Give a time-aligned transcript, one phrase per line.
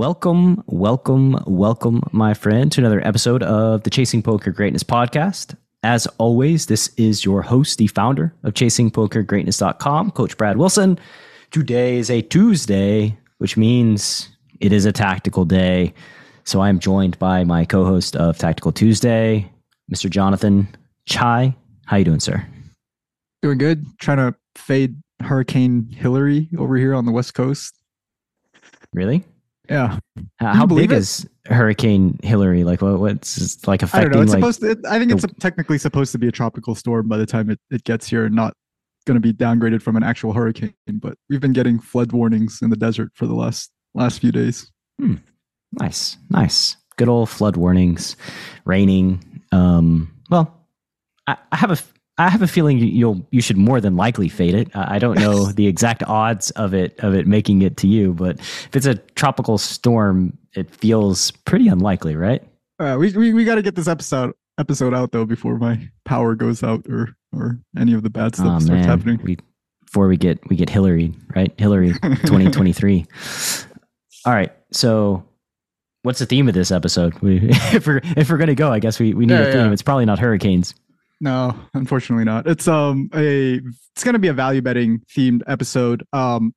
[0.00, 5.58] Welcome, welcome, welcome, my friend, to another episode of the Chasing Poker Greatness podcast.
[5.82, 10.98] As always, this is your host, the founder of ChasingPokerGreatness.com, Coach Brad Wilson.
[11.50, 15.92] Today is a Tuesday, which means it is a tactical day.
[16.44, 19.52] So I am joined by my co-host of Tactical Tuesday,
[19.92, 20.08] Mr.
[20.08, 20.66] Jonathan
[21.04, 21.54] Chai.
[21.84, 22.42] How you doing, sir?
[23.42, 23.84] Doing good.
[23.98, 27.74] Trying to fade Hurricane Hilary over here on the West Coast.
[28.94, 29.26] Really?
[29.70, 30.00] Yeah.
[30.38, 30.98] How, how big it?
[30.98, 32.64] is Hurricane Hilary?
[32.64, 34.10] Like, what, what's like I affecting?
[34.10, 34.22] don't know.
[34.22, 37.16] It's like, supposed to, I think it's technically supposed to be a tropical storm by
[37.16, 38.52] the time it, it gets here and not
[39.06, 40.74] going to be downgraded from an actual hurricane.
[40.88, 44.70] But we've been getting flood warnings in the desert for the last last few days.
[45.80, 46.76] Nice, nice.
[46.96, 48.16] Good old flood warnings,
[48.64, 49.22] raining.
[49.52, 50.52] Um, well,
[51.28, 51.78] I, I have a
[52.20, 54.68] I have a feeling you- you'll you should more than likely fade it.
[54.74, 58.12] I I don't know the exact odds of it of it making it to you,
[58.12, 62.42] but if it's a tropical storm, it feels pretty unlikely, right?
[62.78, 66.34] Uh, we we, we got to get this episode episode out though before my power
[66.34, 69.20] goes out or or any of the bad stuff oh starts man, happening.
[69.22, 69.38] we
[69.84, 71.92] before we get we get Hilary right, Hilary,
[72.26, 73.06] twenty twenty three.
[74.26, 75.24] All right, so.
[76.02, 77.12] What's the theme of this episode?
[77.20, 79.66] We, if we're if we're gonna go, I guess we, we need Yeah, a theme.
[79.66, 79.72] yeah.
[79.72, 80.72] It's probably not hurricanes.
[81.20, 82.46] No, unfortunately not.
[82.46, 83.60] It's um a
[83.94, 86.04] it's gonna be a value betting themed episode.
[86.12, 86.54] Um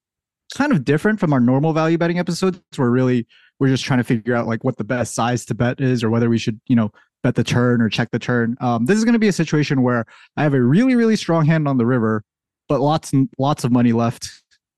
[0.56, 3.28] kind of different from our normal value betting episodes where really
[3.60, 6.10] we're just trying to figure out like what the best size to bet is or
[6.10, 6.92] whether we should, you know,
[7.24, 8.56] bet the turn or check the turn.
[8.62, 10.06] Um this is gonna be a situation where
[10.38, 12.24] I have a really, really strong hand on the river,
[12.70, 14.30] but lots and lots of money left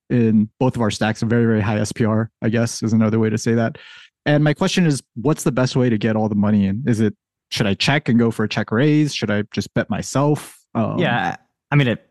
[0.09, 3.29] in both of our stacks, a very, very high SPR, I guess is another way
[3.29, 3.77] to say that.
[4.25, 6.83] And my question is, what's the best way to get all the money in?
[6.87, 7.15] Is it
[7.51, 9.13] should I check and go for a check raise?
[9.13, 10.59] Should I just bet myself?
[10.73, 11.35] Um, yeah,
[11.71, 12.05] I mean it.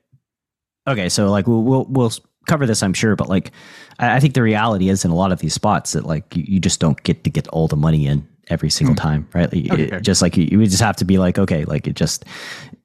[0.89, 2.13] Okay, so like we'll we'll, we'll
[2.47, 3.53] cover this, I'm sure, but like
[3.99, 6.45] I, I think the reality is in a lot of these spots that like you,
[6.47, 8.99] you just don't get to get all the money in every single Hmm.
[9.01, 9.51] time, right?
[9.53, 10.01] Like, Okay, it- okay.
[10.03, 12.25] just like you, you just have to be like, okay, like it just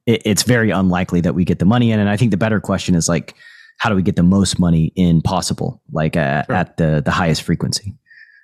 [0.06, 2.60] it, it's very unlikely that we get the money in, and I think the better
[2.60, 3.34] question is like,
[3.78, 6.54] how do we get the most money in possible, like uh, Sure.
[6.56, 7.94] at the the highest frequency?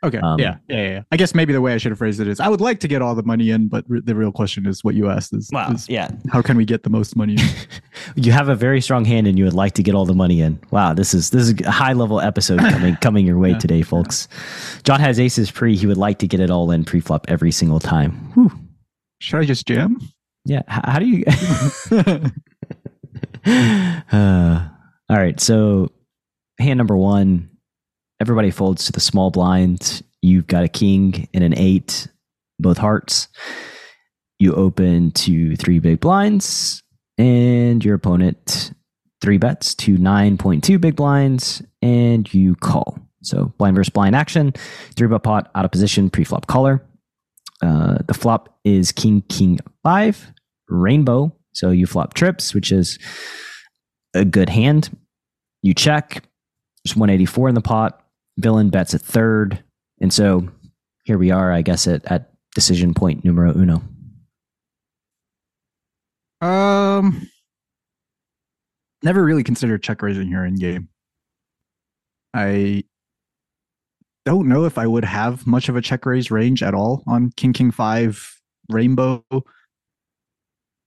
[0.06, 0.18] Okay.
[0.18, 0.76] Um, yeah, yeah.
[0.76, 0.88] Yeah.
[0.90, 1.02] Yeah.
[1.10, 2.88] I guess maybe the way I should have phrased it is I would like to
[2.88, 5.50] get all the money in, but re- the real question is what you asked is,
[5.72, 7.48] is yeah, how can we get the most money in?
[8.14, 10.40] you have a very strong hand and you would like to get all the money
[10.40, 10.60] in.
[10.70, 13.82] Wow, this is this is a high level episode coming coming your way Yeah, today,
[13.82, 14.28] folks.
[14.84, 15.76] Jon has aces pre.
[15.76, 18.12] He would like to get it all in pre flop every single time.
[18.34, 18.52] Whew.
[19.20, 19.98] should I just jam?
[20.44, 20.62] Yeah.
[20.70, 21.24] H- how do you?
[24.12, 24.68] uh,
[25.08, 25.40] all right.
[25.40, 25.90] So
[26.58, 27.50] hand number one,
[28.20, 30.02] everybody folds to the small blind.
[30.22, 32.08] You've got a king and an eight,
[32.58, 33.28] both hearts.
[34.38, 36.82] You open to three big blinds,
[37.18, 38.72] and your opponent
[39.20, 42.98] three bets to 9.2 big blinds, and you call.
[43.22, 44.52] So blind versus blind action,
[44.94, 46.84] three bet pot out of position, pre-flop caller.
[47.62, 50.32] Uh, the flop is king, king five,
[50.68, 51.34] rainbow.
[51.52, 52.98] So you flop trips, which is
[54.14, 54.96] a good hand.
[55.62, 56.22] You check.
[56.84, 58.05] There's 184 in the pot.
[58.38, 59.62] Villain bets at third.
[60.00, 60.48] And so
[61.04, 63.82] here we are, I guess, at, at decision point numero uno.
[66.40, 67.28] um,
[69.02, 70.88] never really considered check raising here in game.
[72.34, 72.84] I
[74.26, 77.30] don't know if I would have much of a check raise range at all on
[77.36, 79.24] King King Five Rainbow.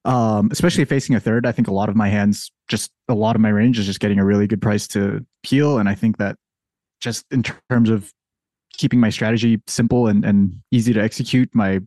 [0.06, 3.36] Um, especially facing a third, I think a lot of my hands, just a lot
[3.36, 6.18] of my range is just getting a really good price to peel, and I think
[6.18, 6.38] that
[7.00, 8.14] just in terms of
[8.74, 11.80] keeping my strategy simple and, and easy to execute, my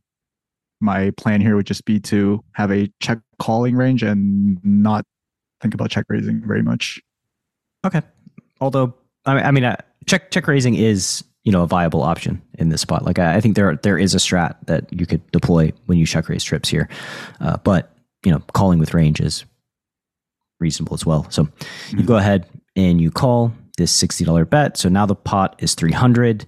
[0.81, 5.05] my plan here would just be to have a check calling range and not
[5.61, 7.01] think about check raising very much.
[7.87, 8.03] Okay.
[8.61, 8.95] Although,
[9.25, 9.77] I mean, I mean uh,
[10.07, 13.05] check check raising is you know a viable option in this spot.
[13.05, 16.07] Like I, I think there there is a strat that you could deploy when you
[16.07, 16.89] check raise trips here,
[17.41, 17.95] uh, but
[18.25, 19.45] you know calling with range is
[20.61, 21.29] reasonable as well.
[21.31, 21.43] So
[21.91, 22.07] you Mhm.
[22.07, 24.77] go ahead and you call this sixty dollar bet.
[24.77, 26.47] So now the pot is three hundred.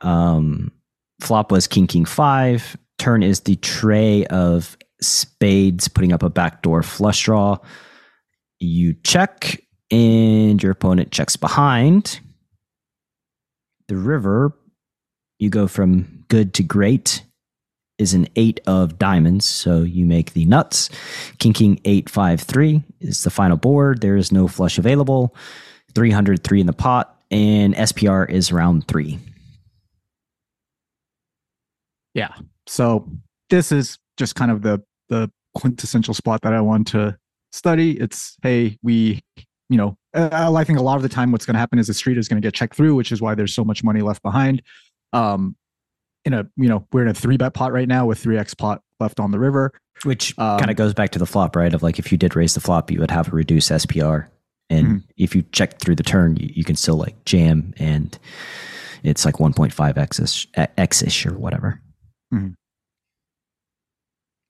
[0.00, 0.72] Um,
[1.20, 2.76] flop was king king five.
[2.98, 7.58] Turn is the tray of spades, putting up a backdoor flush draw.
[8.58, 12.20] You check and your opponent checks behind.
[13.88, 14.56] The river,
[15.38, 17.22] you go from good to great,
[17.98, 19.46] is an eight of diamonds.
[19.46, 20.90] So you make the nuts.
[21.38, 24.00] King King 853 is the final board.
[24.00, 25.34] There is no flush available.
[25.96, 29.18] 303 in the pot, and SPR is round three.
[32.14, 32.32] Yeah.
[32.66, 33.08] So
[33.50, 37.16] this is just kind of the the quintessential spot that I want to
[37.52, 37.98] study.
[37.98, 39.22] It's hey, we,
[39.68, 41.86] you know, uh, I think a lot of the time what's going to happen is
[41.86, 44.02] the street is going to get checked through, which is why there's so much money
[44.02, 44.62] left behind.
[45.12, 45.56] Um,
[46.24, 48.52] in a you know we're in a three bet pot right now with three x
[48.52, 49.72] pot left on the river,
[50.02, 51.72] which um, kind of goes back to the flop, right?
[51.72, 54.26] Of like if you did raise the flop, you would have a reduced SPR,
[54.70, 54.96] and mm-hmm.
[55.16, 58.18] if you check through the turn, you, you, can still like jam, and
[59.02, 61.80] it's like 1.5 x x ish or whatever.
[62.32, 62.52] Mm-hmm.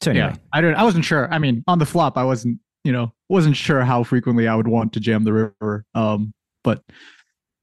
[0.03, 0.75] So anyway, yeah, I don't.
[0.75, 1.33] I wasn't sure.
[1.33, 2.59] I mean, on the flop, I wasn't.
[2.85, 5.85] You know, wasn't sure how frequently I would want to jam the river.
[5.95, 6.85] Um, but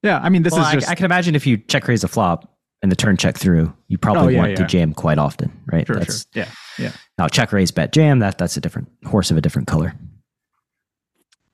[0.01, 0.89] yeah, I mean, this well, is just.
[0.89, 2.53] I, I can imagine if you check raise a flop,
[2.83, 4.55] and the turn check through, you probably oh, yeah, want yeah.
[4.57, 5.87] to jam quite often, right?
[5.87, 6.43] Sure, that's, sure.
[6.43, 6.91] Yeah, yeah.
[7.17, 9.95] Now check raise bet jam that that's a different horse of a different color.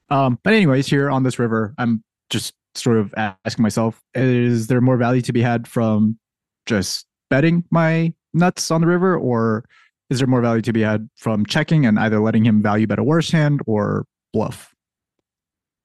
[0.10, 4.82] Um, but anyways, here on this river, I'm just sort of asking myself: Is there
[4.82, 6.18] more value to be had from
[6.66, 9.66] just betting my nuts on the river, or
[10.10, 13.00] is there more value to be had from checking and either letting him value bet
[13.00, 14.74] a worse hand or bluff?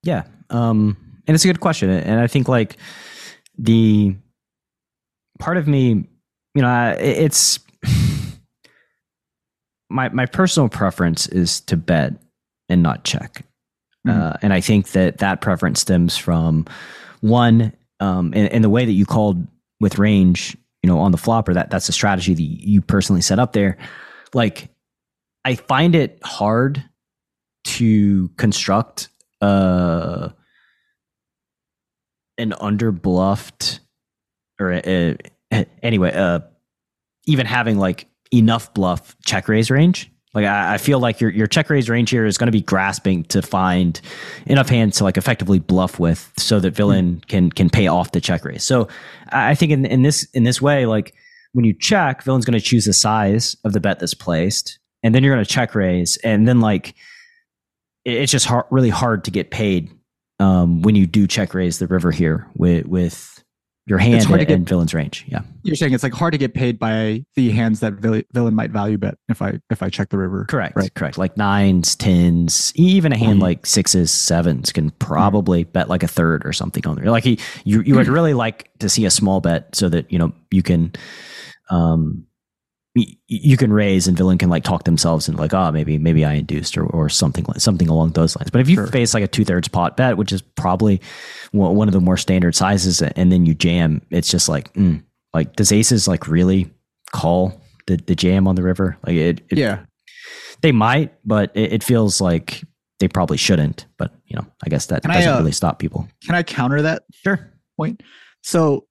[0.03, 0.97] Yeah, um,
[1.27, 2.77] and it's a good question, and I think like
[3.59, 4.17] the
[5.38, 6.09] part of me,
[6.55, 7.59] you know, it's
[9.91, 12.15] my my personal preference is to bet
[12.69, 13.44] and not check,
[14.06, 14.21] mm-hmm.
[14.21, 16.67] uh, and I think that that preference stems from
[17.21, 19.47] one, um, in, in the way that you called
[19.81, 21.55] with range, you know, on the flopper.
[21.55, 23.79] That that's a strategy that you personally set up there.
[24.33, 24.69] Like,
[25.45, 26.83] I find it hard
[27.65, 29.09] to construct
[29.41, 30.31] uh,
[32.39, 33.81] an under bluffed
[34.61, 35.15] or uh,
[35.83, 36.41] anyway, uh,
[37.27, 40.11] even having like enough bluff check raise range.
[40.34, 42.60] Like I, I feel like your your check raise range here is going to be
[42.60, 44.00] grasping to find
[44.46, 47.28] enough hands to like effectively bluff with, so that villain mm.
[47.28, 48.64] can can pay off the check raise.
[48.64, 48.88] So
[49.31, 51.14] I think in in this in this way, like
[51.52, 55.14] when you check, villain's going to choose the size of the bet that's placed, and
[55.14, 56.94] then you're going to check raise, and then like
[58.04, 59.90] it's just hard, really hard to get paid
[60.40, 63.33] um, when you do check raise the river here with with
[63.86, 65.26] your hand it's hard and, to get, villain's range.
[65.28, 65.40] Yeah.
[65.62, 67.94] You're saying it's like hard to get paid by the hands that
[68.32, 70.46] villain might value bet if I if I check the river.
[70.46, 70.76] Correct.
[70.76, 70.94] Right.
[70.94, 71.19] Correct.
[71.19, 76.02] Like nines, tens, even a hand mm like sixes, sevens can probably mm bet like
[76.02, 77.10] a third or something on there.
[77.10, 80.19] Like he, you you would really like to see a small bet so that you
[80.19, 80.92] know you can
[81.70, 82.26] um
[82.94, 86.35] you can raise and villain can like talk themselves and like oh maybe maybe I
[86.35, 88.50] induced or, or something like something along those lines.
[88.50, 88.87] But if you sure.
[88.87, 91.00] face like a two thirds pot bet, which is probably
[91.50, 95.02] one of the more standard sizes, and then you jam, it's just like mm,
[95.32, 96.70] like does aces like really
[97.12, 98.96] call the the jam on the river?
[99.05, 99.81] Like it, it yeah,
[100.61, 102.62] they might, but it, it, feels like
[103.00, 103.87] they probably shouldn't.
[103.99, 106.08] But you know, I guess that can doesn't I, uh, really stop people.
[106.25, 107.02] Can I counter that?
[107.12, 107.50] Sure.
[107.76, 108.05] Point.
[108.43, 108.87] So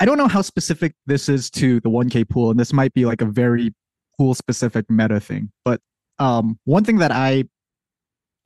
[0.00, 3.04] I don't know how specific this is to the 1K pool, and this might be
[3.04, 3.74] like a very
[4.16, 5.50] pool specific meta thing.
[5.64, 5.80] But
[6.18, 7.44] um, one thing that I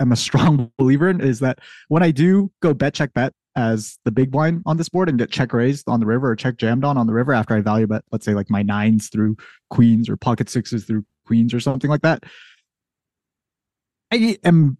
[0.00, 1.58] am a strong believer in is that
[1.88, 5.18] when I do go bet check bet as the big blind on this board and
[5.18, 7.60] get check raised on the river or check jammed on on the river after I
[7.60, 9.36] value bet, let's say like my nines through
[9.68, 12.24] queens or pocket sixes through queens or something like that,
[14.10, 14.78] I am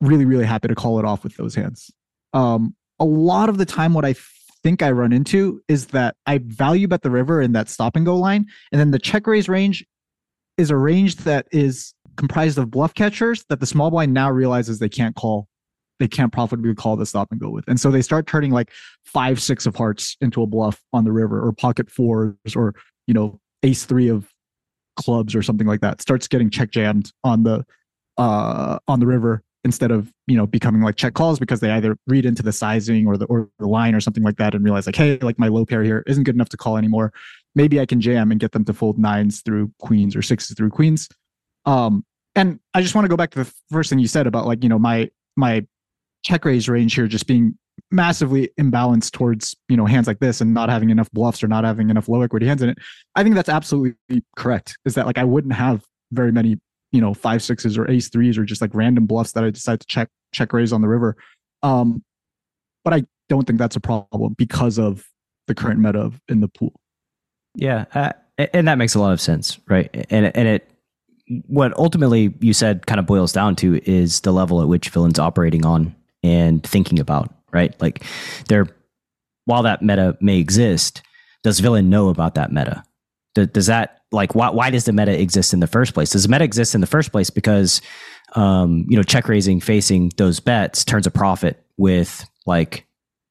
[0.00, 1.90] really really happy to call it off with those hands.
[2.32, 4.14] Um, a lot of the time, what I
[4.62, 8.06] think I run into is that I value bet the river in that stop and
[8.06, 9.84] go line, and then the check raise range
[10.58, 14.78] is a range that is comprised of bluff catchers that the small blind now realizes
[14.78, 15.48] they can't call
[15.98, 17.64] they can't profitably call the stop and go with.
[17.68, 18.72] And so they start turning like
[19.04, 22.74] five, six of hearts into a bluff on the river or pocket fours or,
[23.06, 24.28] you know, ace three of
[24.96, 26.02] clubs or something like that.
[26.02, 27.64] Starts getting check jammed on the
[28.18, 31.96] uh on the river instead of you know becoming like check calls because they either
[32.06, 34.86] read into the sizing or the or the line or something like that and realize
[34.86, 37.12] like hey like my low pair here isn't good enough to call anymore.
[37.54, 40.70] Maybe i can jam and get them to fold nines through queens or sixes through
[40.70, 41.08] queens.
[41.64, 42.04] Um
[42.34, 44.62] and i just want to go back to the first thing you said about like
[44.62, 45.64] you know my my
[46.24, 47.56] check raise range here just being
[47.90, 51.64] massively imbalanced towards you know hands like this and not having enough bluffs or not
[51.64, 52.78] having enough low equity hands in it.
[53.14, 56.58] I think that's absolutely correct is that like i wouldn't have very many
[56.92, 59.80] you know five sixes or ace threes or just like random bluffs that I decide
[59.80, 61.16] to check check raise on the river.
[61.62, 62.02] Um,
[62.84, 65.04] but I don't think that's a problem because of
[65.46, 66.74] the current meta in the pool.
[67.54, 69.90] Yeah, uh, and that makes a lot of sense, right?
[70.10, 70.68] And and it
[71.46, 75.18] what ultimately you said kind of boils down to is the level at which villain's
[75.18, 77.80] operating on and thinking about, right?
[77.80, 78.04] Like
[78.48, 78.66] there,
[79.44, 81.02] while that meta may exist,
[81.42, 82.84] does villain know about that meta?
[83.34, 86.10] Does that like why why does the meta exist in the first place?
[86.10, 87.80] Does the meta exist in the first place because
[88.34, 92.86] um, you know check raising facing those bets turns a profit with like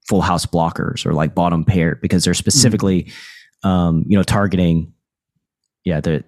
[0.08, 3.68] full house blockers or like bottom pair because they're specifically mm-hmm.
[3.68, 4.94] um, you know targeting
[5.86, 6.24] yeah the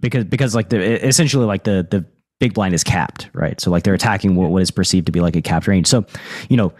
[0.00, 2.04] because because like the essentially like the the
[2.40, 5.20] big blind is capped right so like they're attacking what, what is perceived to be
[5.20, 6.04] like a capped range so
[6.48, 6.72] you know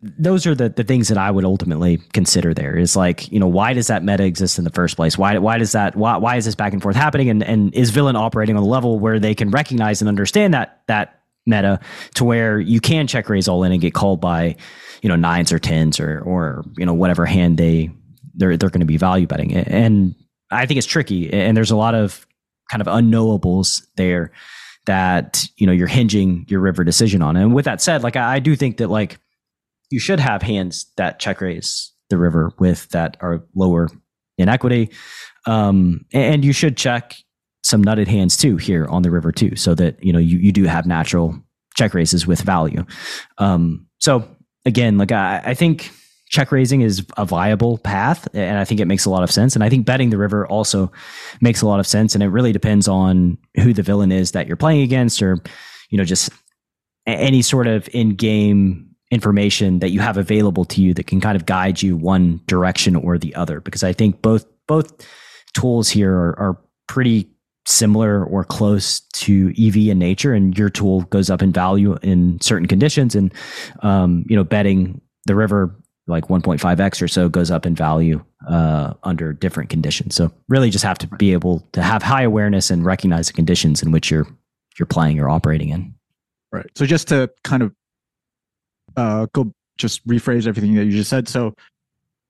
[0.00, 3.48] those are the, the things that I would ultimately consider there is like, you know,
[3.48, 5.18] why does that meta exist in the first place?
[5.18, 7.30] Why, why does that, why, why is this back and forth happening?
[7.30, 10.82] And, and is villain operating on a level where they can recognize and understand that,
[10.86, 11.80] that meta
[12.14, 14.54] to where you can check raise all in and get called by,
[15.02, 17.90] you know, nines or tens or, or, you know, whatever hand they,
[18.34, 19.56] they're, they're going to be value betting.
[19.56, 20.14] And
[20.50, 21.32] I think it's tricky.
[21.32, 22.24] And there's a lot of
[22.70, 24.30] kind of unknowables there
[24.86, 27.36] that, you know, you're hinging your river decision on.
[27.36, 29.18] And with that said, like, I, I do think that like,
[29.90, 33.88] you should have hands that check raise the river with that are lower
[34.36, 34.90] in equity.
[35.46, 37.16] Um, and you should check
[37.62, 40.52] some nutted hands too here on the river too, so that you know you, you
[40.52, 41.36] do have natural
[41.76, 42.84] check raises with value.
[43.38, 44.28] Um, so
[44.64, 45.90] again, like I, I think
[46.30, 49.54] check raising is a viable path and i think it makes a lot of sense
[49.54, 50.92] and i think betting the river also
[51.40, 54.46] makes a lot of sense and it really depends on who the villain is that
[54.46, 55.38] you're playing against or
[55.88, 56.30] you know just
[57.06, 61.46] any sort of in-game information that you have available to you that can kind of
[61.46, 65.06] guide you one direction or the other because i think both both
[65.54, 67.28] tools here are, are pretty
[67.66, 72.40] similar or close to ev in nature and your tool goes up in value in
[72.40, 73.32] certain conditions and
[73.80, 75.74] um, you know betting the river
[76.08, 80.14] like 1.5x or so goes up in value uh, under different conditions.
[80.14, 83.82] So really just have to be able to have high awareness and recognize the conditions
[83.82, 84.26] in which you're
[84.78, 85.94] you're playing or operating in.
[86.52, 86.66] Right.
[86.76, 87.74] So just to kind of
[88.98, 91.28] uh, go just rephrase everything that you just said.
[91.28, 91.54] So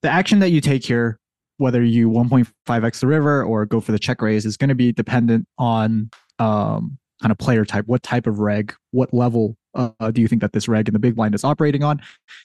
[0.02, 1.18] the action that you take here,
[1.56, 4.92] whether you 1.5x the river or go for the check raise, is going to be
[4.92, 7.86] dependent on um, kind of player type.
[7.86, 8.74] What type of reg?
[8.92, 11.82] What level uh, do you think that this reg in the big blind is operating
[11.82, 12.00] on?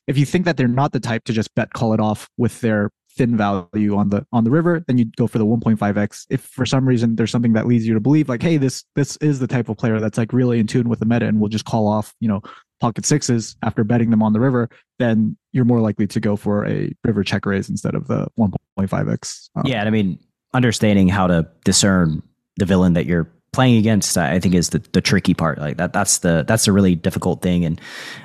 [0.07, 2.61] If you think that they're not the type to just bet call it off with
[2.61, 6.25] their thin value on the on the river, then you go for the 1.5x.
[6.29, 9.17] If for some reason there's something that leads you to believe like, hey, this this
[9.17, 11.49] is the type of player that's like really in tune with the meta and will
[11.49, 12.41] just call off, you know,
[12.83, 16.67] pocket sixes after betting them on the river, then you're more likely to go for
[16.67, 19.49] a river check raise instead of the 1.5x.
[19.55, 20.19] Um, yeah, I mean,
[20.53, 22.21] understanding how to discern
[22.57, 25.93] the villain that you're playing against i think is the, the tricky part like that
[25.93, 27.79] that's the that's the really difficult thing and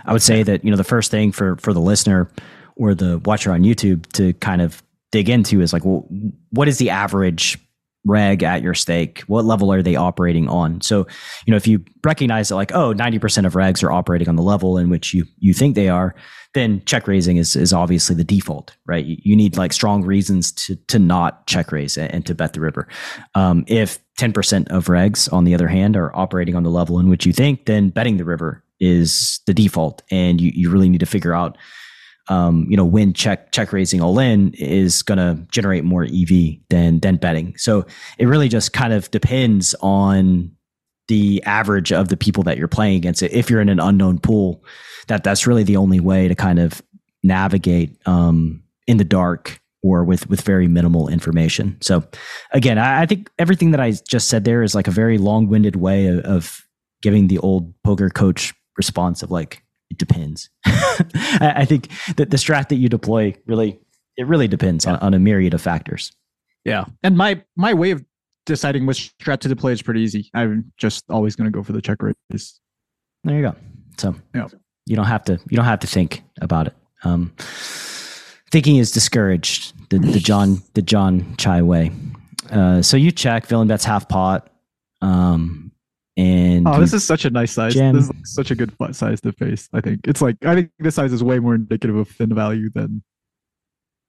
[0.07, 2.31] i would say that you know the first thing for for the listener
[2.77, 6.07] or the watcher on youtube to kind of dig into is like well
[6.49, 7.59] what is the average
[8.09, 9.21] reg at your stake?
[9.27, 10.81] What level are they operating on?
[10.81, 11.07] So,
[11.47, 14.43] you know, if you recognize that like, oh, 90% of regs are operating on the
[14.43, 16.15] level in which you you think they are,
[16.55, 19.05] then check raising is is obviously the default, right?
[19.05, 22.61] You, need like strong reasons to to not check raise and, and to bet the
[22.61, 22.89] river.
[23.35, 27.09] Um, if 10% of regs, on the other hand, are operating on the level in
[27.09, 30.03] which you think, then betting the river is the default.
[30.11, 31.57] And you, you really need to figure out
[32.29, 36.57] um, you know, when check check raising all in is going to generate more EV
[36.69, 37.57] than than betting.
[37.57, 37.87] So
[38.19, 40.53] it really just kind of depends on
[41.09, 43.23] the average of the people that you're playing against.
[43.23, 44.63] If you're in an unknown pool,
[45.09, 46.83] that that's really the only way to kind of
[47.23, 51.79] navigate um, in the dark or with with very minimal information.
[51.81, 52.05] So
[52.53, 55.49] again, I, I, think everything that I just said there is like a very long
[55.49, 56.63] winded way of, of
[57.01, 60.51] giving the old poker coach response of like it depends.
[60.67, 63.79] I think that the strat that you deploy really
[64.17, 64.95] it really depends yeah.
[64.95, 66.13] on, on a myriad of factors.
[66.65, 66.85] Yeah.
[67.03, 68.05] And my my way of
[68.45, 70.31] deciding which strat to deploy is pretty easy.
[70.35, 72.61] I'm just always going to go for the check raise.
[73.25, 73.55] There you go.
[73.97, 74.49] So yeah.
[74.87, 76.75] you don't have to you don't have to think about it.
[77.05, 77.33] Um,
[78.51, 79.75] thinking is discouraged.
[79.91, 81.93] The the Jon the Jon Chai way.
[82.51, 84.51] Uh, so you check villain bets half pot.
[85.01, 85.68] Um,
[86.19, 87.75] and oh, this is such a nice size.
[87.75, 87.95] Gem.
[87.95, 89.69] This is like such a good size to face.
[89.73, 92.71] I think it's like I think this size is way more indicative of thin value
[92.71, 93.05] than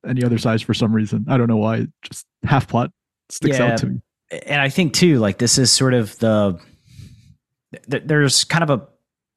[0.07, 1.25] any other size for some reason.
[1.29, 1.85] I don't know why.
[2.01, 2.91] Just half pot
[3.29, 4.01] sticks yeah, out to me.
[4.47, 6.59] And I think too, like this is sort of the
[7.87, 8.87] there's kind of a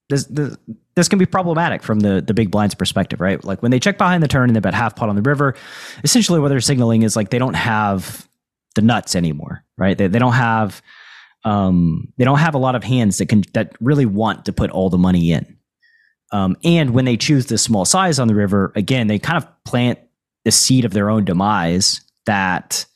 [0.09, 0.57] this, this
[0.97, 3.45] this can be problematic from the the big blinds perspective, right?
[3.45, 5.55] Like when they check behind the turn and they bet half pot on the river,
[6.05, 8.27] essentially what they're signaling is like they don't have
[8.77, 9.99] the nuts anymore, right?
[9.99, 10.81] They they don't have
[11.45, 14.71] um, they don't have a lot of hands that can that really want to put
[14.71, 15.57] all the money in.
[16.31, 19.47] Um, and when they choose the small size on the river, again, they kind of
[19.65, 19.99] plant
[20.45, 22.87] the seed of their own demise that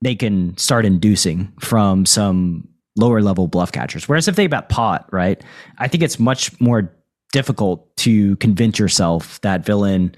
[0.00, 4.08] they can start inducing from some lower level bluff catchers.
[4.08, 5.42] Whereas if they bet pot, right,
[5.78, 6.94] I think it's much more
[7.32, 10.14] difficult to convince yourself that villain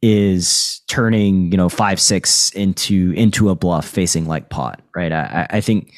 [0.00, 5.12] is turning, you know, five six into into a bluff facing like pot, right?
[5.12, 5.92] I, I think,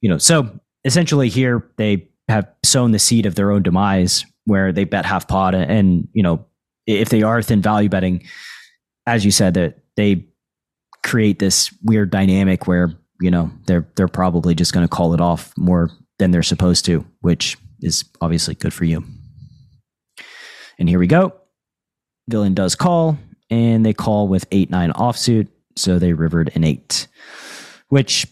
[0.00, 4.72] you know, so essentially here they have sown the seed of their own demise where
[4.72, 6.44] they bet half pot and you know
[6.86, 8.24] if they are thin value betting
[9.06, 10.24] as you said that they
[11.04, 15.20] create this weird dynamic where you know they're they're probably just going to call it
[15.20, 19.04] off more than they're supposed to which is obviously good for you.
[20.80, 21.32] And here we go.
[22.28, 23.18] Villain does call
[23.50, 27.06] and they call with 8-9 offsuit so they rivered an 8
[27.88, 28.26] which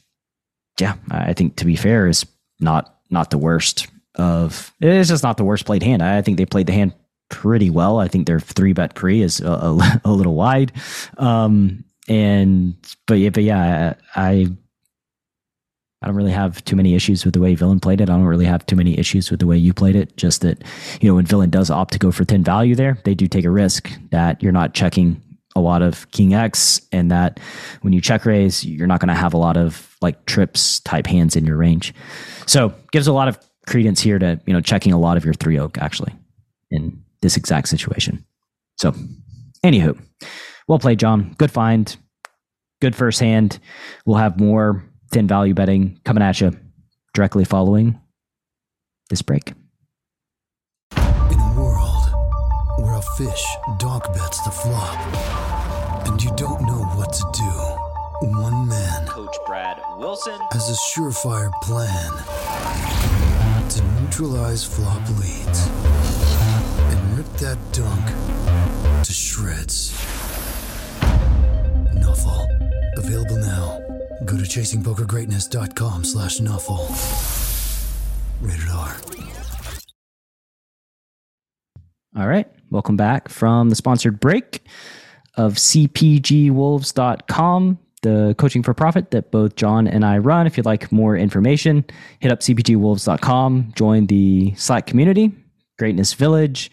[0.80, 2.25] yeah i think to be fair is
[2.61, 6.02] not not the worst of it's just not the worst played hand.
[6.02, 6.95] I think they played the hand
[7.28, 7.99] pretty well.
[7.99, 10.73] I think their three bet pre is a, a, a little wide.
[11.18, 14.49] Um, and but yeah, but yeah, I
[16.02, 18.09] I don't really have too many issues with the way Villain played it.
[18.09, 20.16] I don't really have too many issues with the way you played it.
[20.16, 20.62] Just that,
[21.00, 23.45] you know, when Villain does opt to go for thin value there, they do take
[23.45, 25.21] a risk that you're not checking
[25.56, 27.40] a lot of King X and that
[27.80, 31.06] when you check raise, you're not going to have a lot of like trips type
[31.06, 31.92] hands in your range.
[32.46, 35.34] So gives a lot of credence here to you know checking a lot of your
[35.34, 36.12] three oak actually
[36.70, 38.25] in this exact situation.
[38.78, 38.94] So,
[39.64, 39.98] anywho,
[40.68, 41.34] well played, Jon.
[41.38, 41.96] Good find.
[42.80, 43.58] Good first hand.
[44.04, 46.52] We'll have more thin value betting coming at you
[47.14, 47.98] directly following
[49.08, 49.54] this break.
[50.96, 52.10] In a world
[52.78, 53.44] where a fish
[53.78, 55.46] donk bets the flop,
[56.06, 61.50] and you don't know what to do, one man, Coach Brad Wilson, has a surefire
[61.62, 62.12] plan
[63.68, 69.92] to neutralize flop leads and rip that donk to shreds.
[71.94, 72.46] Nuffle.
[72.96, 73.80] Available now.
[74.25, 76.88] Go to chasingpokergreatness.com slash nuffle.
[78.40, 78.96] Rated R.
[82.16, 82.46] All right.
[82.70, 84.62] Welcome back from the sponsored break
[85.36, 90.46] of CPGWolves.com, the coaching for profit that both Jon and I run.
[90.46, 91.84] If you'd like more information,
[92.20, 95.32] hit up CPGWolves.com, join the Slack community,
[95.78, 96.70] Greatness Village,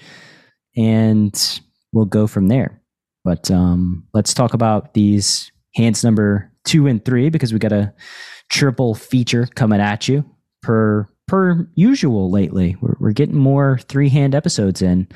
[0.78, 2.80] and we'll go from there.
[3.24, 7.94] But um, let's talk about these hands number two and three because we got a
[8.50, 10.26] triple feature coming at you
[10.62, 12.76] per per usual lately.
[12.82, 15.08] We're, we're getting more three hand episodes in.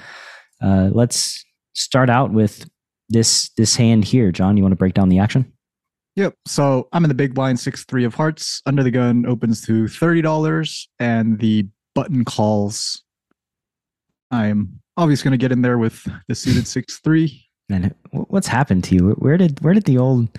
[0.62, 2.68] Uh, let's start out with
[3.10, 4.58] this this hand here, Jon.
[4.58, 5.52] You want to break down the action?
[6.16, 6.34] Yep.
[6.48, 8.62] So I'm in the big blind six three of hearts.
[8.66, 13.04] Under the gun opens to thirty dollars, and the button calls.
[14.32, 17.46] I'm obviously going to get in there with the suited six three.
[17.70, 19.10] And what's happened to you?
[19.12, 20.30] Where did where did the old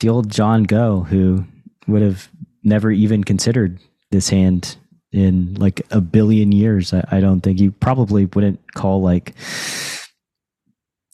[0.00, 1.44] the old Jon go, who
[1.86, 2.28] would have
[2.64, 3.78] never even considered
[4.10, 4.76] this hand
[5.12, 6.92] in like a billion years?
[6.92, 9.34] I, I don't think you probably wouldn't call like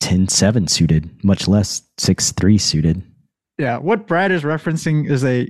[0.02, 3.02] 10 7 suited, much less 6 3 suited.
[3.58, 5.48] Yeah, what Brad is referencing is a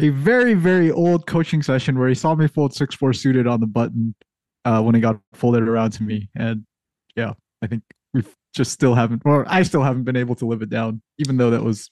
[0.00, 3.60] a very very old coaching session where he saw me fold six four suited on
[3.60, 4.14] the button
[4.64, 6.64] uh, when it got folded around to me, and
[7.16, 10.62] yeah, I think we just still haven't, or I still haven't been able to live
[10.62, 11.90] it down, even though that was.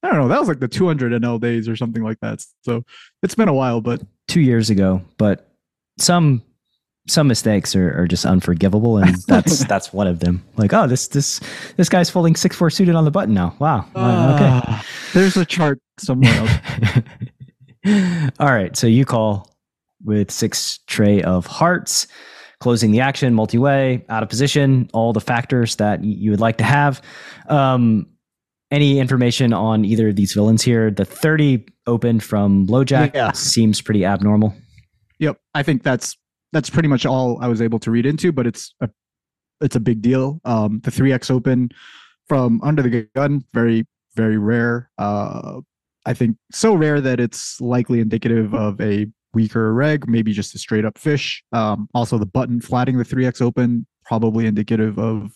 [0.00, 0.28] I don't know.
[0.28, 2.40] That was like the 200 NL days or something like that.
[2.62, 2.84] So
[3.24, 5.02] it's been a while, but two years ago.
[5.16, 5.50] But
[5.98, 6.44] some
[7.08, 10.44] some mistakes are, are just unforgivable, and that's that's one of them.
[10.56, 11.40] Like, oh, this this
[11.76, 13.56] this guy's folding six four suited on the button now.
[13.58, 13.86] Wow.
[13.94, 14.72] Uh, okay.
[14.72, 18.32] Uh, there's a chart somewhere else.
[18.38, 18.76] All right.
[18.76, 19.50] So you call
[20.04, 22.06] with six tray of hearts,
[22.60, 26.58] closing the action, multi way, out of position, all the factors that you would like
[26.58, 27.02] to have.
[27.48, 28.06] Um,
[28.70, 30.90] any information on either of these villains here?
[30.90, 33.32] The 30 open from low jack yeah.
[33.32, 34.54] seems pretty abnormal.
[35.18, 35.38] Yep.
[35.54, 36.16] I think that's
[36.52, 38.88] that's pretty much all I was able to read into, but it's a
[39.60, 40.40] it's a big deal.
[40.44, 41.70] Um, the three X open
[42.28, 44.90] from under the gun, very very rare.
[44.98, 45.60] Uh,
[46.06, 50.58] I think so rare that it's likely indicative of a weaker reg, maybe just a
[50.58, 51.42] straight up fish.
[51.52, 55.32] Um, also, the button flatting the three X open, probably indicative of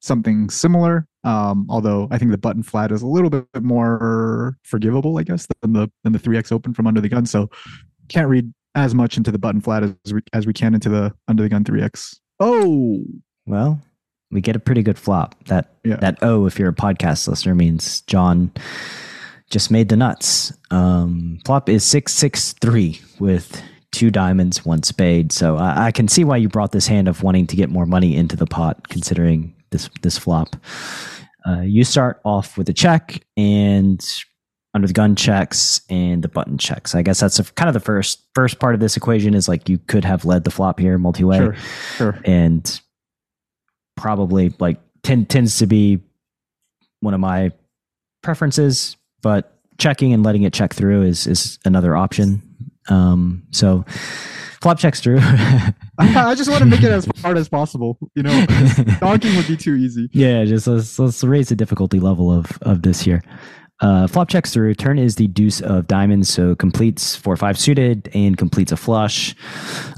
[0.00, 1.06] something similar.
[1.24, 5.46] Um, although I think the button flat is a little bit more forgivable, I guess,
[5.62, 7.26] than the than the three X open from under the gun.
[7.26, 7.50] So
[8.08, 11.12] can't read as much into the button flat as we as we can into the
[11.28, 12.20] under the gun three X.
[12.38, 13.04] Oh,
[13.46, 13.80] well,
[14.30, 15.34] we get a pretty good flop.
[15.46, 15.96] That yeah.
[15.96, 18.52] that oh, if you're a podcast listener, means Jon
[19.50, 20.52] just made the nuts.
[20.70, 25.32] Um, flop is six six three with two diamonds, one spade.
[25.32, 27.86] So I, I, can see why you brought this hand of wanting to get more
[27.86, 30.56] money into the pot, considering this this flop.
[31.46, 34.00] Uh, you start off with a check, and
[34.74, 36.94] under the gun checks and the button checks.
[36.94, 39.68] I guess that's a, kind of the first first part of this equation is like
[39.68, 41.56] you could have led the flop here multi way, Sure,
[41.96, 42.18] sure.
[42.24, 42.80] and
[43.96, 46.00] probably like tend, tends to be
[47.00, 47.52] one of my
[48.22, 48.96] preferences.
[49.22, 52.42] But checking and letting it check through is is another option.
[52.88, 53.84] Um, so
[54.62, 55.18] flop checks through.
[55.98, 57.98] I just want to make it as hard as possible.
[58.14, 58.46] You know,
[59.00, 60.08] donking would be too easy.
[60.12, 63.22] Yeah, just let's, let's raise the difficulty level of of this here.
[63.80, 64.74] Uh, flop checks through.
[64.74, 69.34] Turn is the deuce of diamonds, so completes four five suited and completes a flush.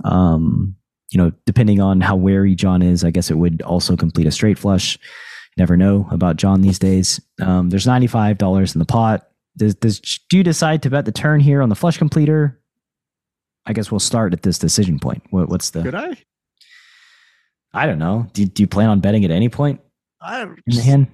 [0.05, 0.77] Um,
[1.11, 4.31] you know, depending on how wary Jon is, I guess it would also complete a
[4.31, 4.99] straight flush.
[5.57, 7.21] Never know about Jon these days.
[7.41, 9.29] Um, there's ninety five dollars in the pot.
[9.57, 12.61] Does, does do you decide to bet the turn here on the flush completer?
[13.67, 15.23] I guess we'll start at this decision point.
[15.31, 15.83] What, what's the?
[15.83, 16.17] Could I?
[17.75, 18.27] I don't know.
[18.33, 19.81] Do, do you plan on betting at any point
[20.21, 21.09] I in the hand?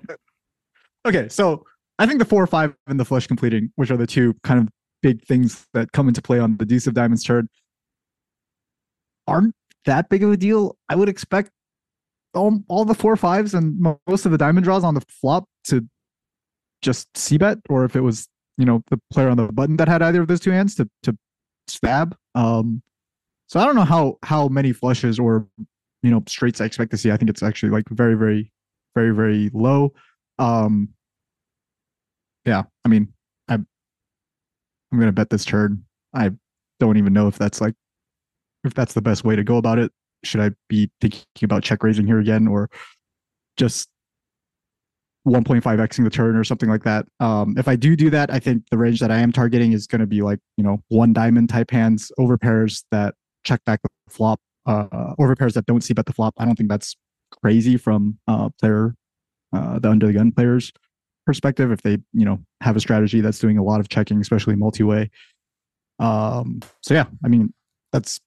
[1.06, 1.64] okay, so
[1.98, 4.60] I think the four or five and the flush completing, which are the two kind
[4.60, 4.68] of
[5.02, 7.48] big things that come into play on the Deuce of Diamonds turn,
[9.26, 10.76] aren't that big of a deal.
[10.88, 11.50] I would expect
[12.34, 15.86] all, all the four fives and most of the diamond draws on the flop to
[16.82, 19.88] just c bet, or if it was you know the player on the button that
[19.88, 21.16] had either of those two hands to to
[21.66, 22.16] stab.
[22.34, 22.82] Um,
[23.46, 25.46] so I don't know how how many flushes or
[26.02, 27.10] you know straights I expect to see.
[27.10, 28.52] I think it's actually like very very
[28.94, 29.92] very very low.
[30.38, 30.90] Um,
[32.48, 33.12] yeah, I mean,
[33.48, 33.68] I I'm
[34.98, 35.84] gonna bet this turn.
[36.14, 36.30] I
[36.80, 37.74] don't even know if that's like
[38.64, 39.92] if that's the best way to go about it.
[40.24, 42.70] Should I be thinking about check raising here again, or
[43.56, 43.88] just
[45.26, 47.06] 1.5xing the turn or something like that?
[47.20, 49.86] Um, if I do do that, I think the range that I am targeting is
[49.86, 53.80] going to be like you know one diamond type hands over pairs that check back
[53.82, 56.32] the flop, uh, over pairs that don't c bet the flop.
[56.38, 56.96] I don't think that's
[57.42, 58.94] crazy from uh, player
[59.52, 60.72] uh, the under the gun players
[61.28, 64.56] perspective if they you know have a strategy that's doing a lot of checking especially
[64.56, 65.10] multi-way.
[65.98, 67.52] Um so yeah i mean
[67.92, 68.20] that's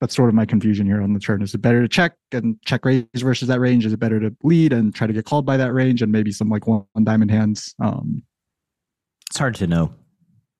[0.00, 2.56] that's sort of my confusion here on the turn is it better to check and
[2.66, 3.86] check raise versus that range?
[3.86, 6.32] Is it better to lead and try to get called by that range and maybe
[6.32, 7.74] some like one, one diamond hands?
[7.82, 8.22] Um
[9.30, 9.94] It's hard to know,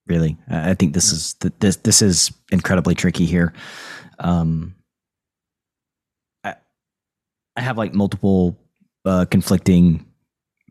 [0.06, 0.38] really.
[0.48, 3.52] I think this is this this is incredibly tricky here.
[4.18, 4.74] Um,
[6.44, 6.54] I
[7.56, 8.56] I have like multiple
[9.04, 10.06] uh, conflicting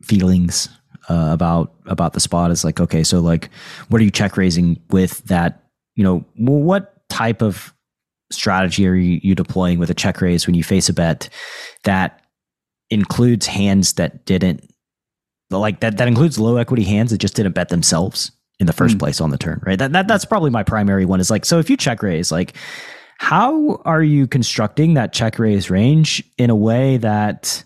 [0.02, 0.70] feelings
[1.10, 2.52] uh, about about the spot.
[2.52, 3.50] Is like okay, so like,
[3.90, 5.64] what are you check raising with that?
[5.96, 7.74] You know, well, what type of
[8.32, 11.30] strategy are you, you deploying with a check raise when you face a bet
[11.84, 12.22] that
[12.92, 14.64] includes hands that didn't
[15.50, 18.98] like that that includes low equity hands that just didn't bet themselves in the first
[18.98, 19.00] Mm.
[19.00, 19.80] place on the turn, right?
[19.80, 22.54] That, that that's probably my primary one is like so if you check raise, like
[23.18, 27.64] how are you constructing that check raise range in a way that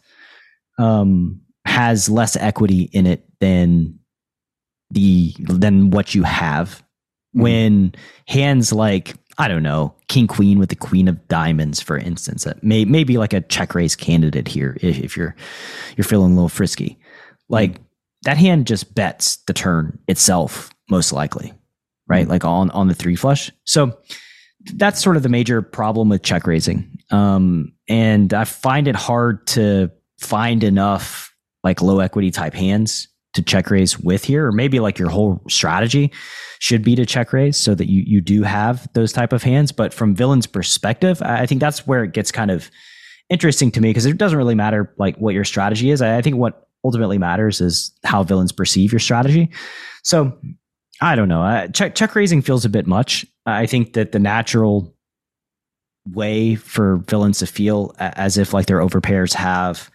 [0.80, 3.97] um has less equity in it than
[4.91, 6.84] the than what you have
[7.36, 7.41] Mhm.
[7.41, 7.95] when
[8.28, 12.63] hands like I don't know, king queen with the queen of diamonds, for instance, that
[12.63, 15.36] may maybe like a check raise candidate here if, if you're
[15.97, 16.99] you're feeling a little frisky.
[17.49, 17.82] Like
[18.23, 21.52] that hand just bets the turn itself, most likely,
[22.08, 22.28] right?
[22.28, 23.52] Like on on the three flush.
[23.65, 23.97] So
[24.76, 26.89] that's sort of the major problem with check raising.
[27.10, 29.89] Um, and I find it hard to
[30.21, 31.33] find enough
[31.63, 35.41] like low equity type hands to check raise with here, or maybe like your whole
[35.49, 36.12] strategy
[36.60, 39.71] should be to check raise so that you you do have those type of hands.
[39.71, 42.69] But from villain's perspective, I think that's where it gets kind of
[43.30, 46.02] interesting to me because it doesn't really matter like what your strategy is.
[46.02, 49.49] I think what ultimately matters is how villains perceive your strategy.
[50.04, 50.38] So
[51.02, 51.67] I don't know.
[51.73, 53.26] Check check raising feels a bit much.
[53.45, 54.95] I think that the natural
[56.12, 59.89] way for villains to feel as if like their overpairs have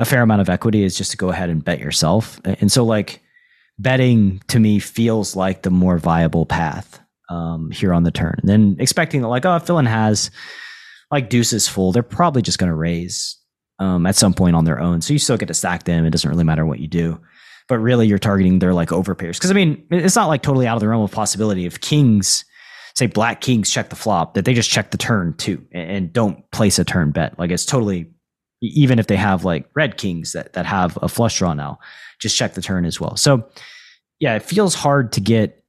[0.00, 2.40] a fair amount of equity is just to go ahead and bet yourself.
[2.44, 3.22] And so like
[3.78, 8.34] betting to me feels like the more viable path um, here on the turn.
[8.40, 10.30] And then expecting that like, oh, villain has
[11.10, 13.38] like deuces full, they're probably just going to raise
[13.78, 15.00] um, at some point on their own.
[15.02, 16.06] So you still get to stack them.
[16.06, 17.20] It doesn't really matter what you do.
[17.68, 19.34] But really, you're targeting their like overpairs.
[19.34, 21.66] Because I mean, it's not like totally out of the realm of possibility.
[21.66, 22.44] If kings,
[22.94, 26.50] say black kings, check the flop, that they just check the turn too and, don't
[26.50, 27.38] place a turn bet.
[27.38, 28.10] Like it's totally,
[28.60, 31.78] even if they have like red kings that that have a flush draw now,
[32.18, 33.16] just check the turn as well.
[33.16, 33.48] So
[34.18, 35.62] yeah, it feels hard to get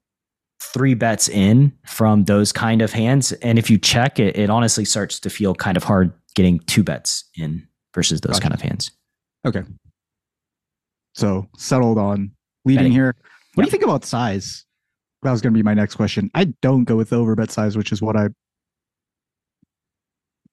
[0.62, 3.32] three bets in from those kind of hands.
[3.34, 6.84] And if you check it, it honestly starts to feel kind of hard getting two
[6.84, 8.42] bets in versus those Gotcha.
[8.42, 8.92] kind of hands.
[9.46, 9.64] okay
[11.14, 12.32] so settled on
[12.64, 12.92] leading Betting.
[12.94, 13.16] here
[13.56, 14.64] what do you think about size
[15.24, 17.76] that was going to be my next question i don't go with the overbet size
[17.76, 18.30] which is what i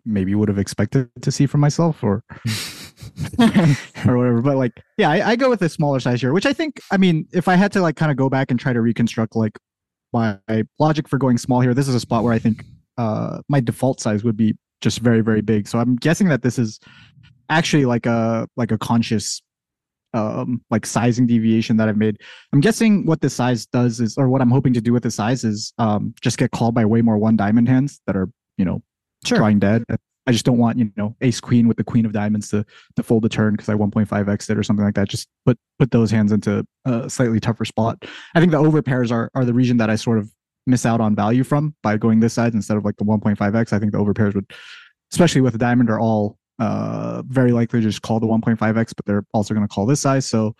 [0.08, 2.24] maybe would have expected to see from myself or
[3.38, 4.40] or whatever.
[4.42, 6.96] But like, yeah, I, I go with a smaller size here, which I think, I
[6.96, 9.58] mean, if I had to like kind of go back and try to reconstruct like
[10.12, 10.38] my
[10.78, 12.64] logic for going small here, this is a spot where I think
[12.96, 15.68] uh my default size would be just very, very big.
[15.68, 16.80] So I'm guessing that this is
[17.50, 19.42] actually like a like a conscious
[20.14, 22.18] um like sizing deviation that I've made.
[22.52, 25.10] I'm guessing what the size does is or what I'm hoping to do with the
[25.10, 28.64] size is um just get called by way more one diamond hands that are, you
[28.64, 28.82] know,
[29.24, 29.38] Sure.
[29.38, 29.84] drawing dead.
[30.28, 32.64] I just don't want, you know, ace queen with the queen of diamonds to
[32.96, 35.08] to fold the turn because I 1.5x it or something like that.
[35.08, 38.04] Just put put those hands into a slightly tougher spot.
[38.34, 40.30] I think the over pairs are are the region that I sort of
[40.66, 43.72] miss out on value from by going this size instead of like the 1.5x.
[43.72, 44.44] I think the over pairs would,
[45.12, 49.06] especially with the diamond, are all uh very likely to just call the 1.5x, but
[49.06, 50.26] they're also going to call this size.
[50.26, 50.54] So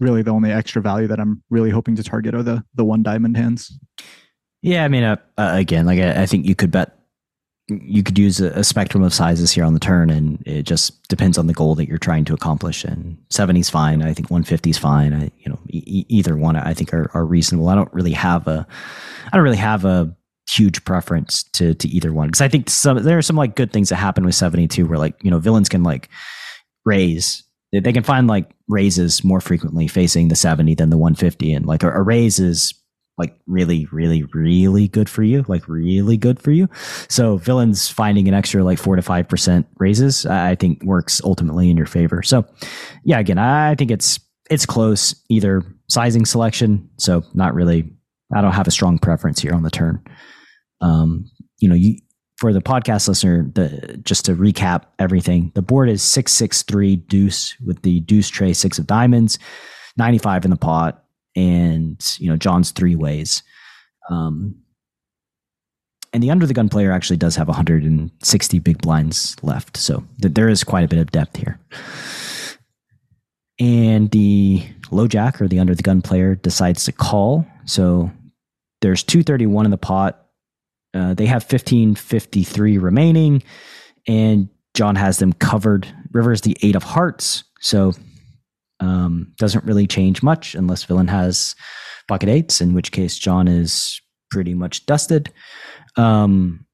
[0.00, 3.02] really, the only extra value that I'm really hoping to target are the the one
[3.02, 3.78] diamond hands.
[4.62, 6.97] Yeah, I mean, uh, uh, again, like I, I think you could bet
[7.68, 11.06] you could use a, a spectrum of sizes here on the turn, and it just
[11.08, 12.84] depends on the goal that you're trying to accomplish.
[12.84, 14.02] And 70 is fine.
[14.02, 15.12] I think 150 is fine.
[15.12, 17.68] I, you know, e- either one I think are, are reasonable.
[17.68, 18.66] I don't really have a,
[19.30, 20.16] I don't really have a
[20.50, 23.70] huge preference to to either one because I think some there are some like good
[23.70, 26.08] things that happen with 72 where like you know villains can like
[26.86, 31.52] raise they, they can find like raises more frequently facing the 70 than the 150
[31.52, 32.72] and like a, a raise is
[33.18, 36.68] like really really really good for you like really good for you.
[37.08, 41.70] So villains finding an extra like four to five percent raises i think works ultimately
[41.70, 42.22] in your favor.
[42.22, 42.44] So
[43.04, 46.88] yeah again i think it's it's close either sizing selection.
[46.98, 47.90] So not really
[48.34, 50.02] i don't have a strong preference here on the turn.
[50.80, 51.96] Um you know you
[52.38, 57.82] for the podcast listener the just to recap everything the board is 663 deuce with
[57.82, 59.38] the deuce tray six of diamonds
[59.96, 61.04] 95 in the pot
[61.36, 63.42] and you know Jon's three ways.
[64.10, 64.56] Um,
[66.12, 70.34] and the under the gun player actually does have 160 big blinds left, so th-
[70.34, 71.58] there is quite a bit of depth here.
[73.60, 77.46] And the low jack or the under the gun player decides to call.
[77.66, 78.10] So
[78.80, 80.24] there's 231 in the pot.
[80.94, 83.42] Uh, they have 1553 remaining,
[84.06, 85.86] and Jon has them covered.
[86.12, 87.92] River is the eight of hearts, so
[88.80, 91.54] um, doesn't really change much unless villain has
[92.06, 95.32] pocket eights, in which case Jon is pretty much dusted.
[95.96, 96.66] Um,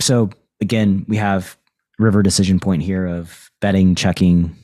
[0.00, 1.56] so again, we have
[1.98, 4.56] river decision point here of betting, checking.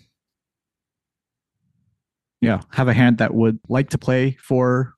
[2.41, 4.95] Yeah, have a hand that would like to play for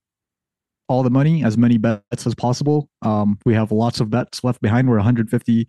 [0.89, 2.89] all the money, as many bets as possible.
[3.03, 4.89] Um, we have lots of bets left behind.
[4.89, 5.69] We're 150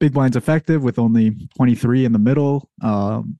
[0.00, 2.70] big blinds effective with only 23 in the middle.
[2.82, 3.37] Um,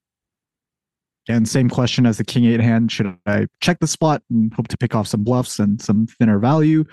[1.29, 2.91] and same question as the king eight hand.
[2.91, 6.39] Should I check the spot and hope to pick off some bluffs and some thinner
[6.39, 6.85] value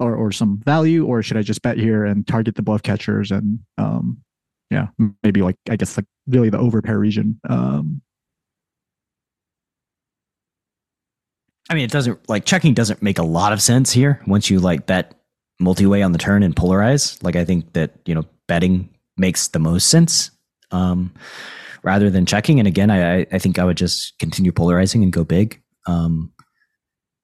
[0.00, 3.30] or, or some value, or should I just bet here and target the bluff catchers
[3.30, 4.18] and um,
[4.70, 4.88] yeah,
[5.22, 7.38] maybe like I guess like really the overpair region.
[7.48, 8.00] Um,
[11.70, 14.60] I mean, it doesn't like checking doesn't make a lot of sense here once you
[14.60, 15.14] like bet
[15.60, 17.22] multi-way on the turn and polarize.
[17.22, 20.30] Like I think that, you know, betting makes the most sense.
[20.70, 21.14] Um,
[21.84, 22.58] rather than checking.
[22.58, 25.62] And again, I, I think I would just continue polarizing and go big.
[25.86, 26.32] Um,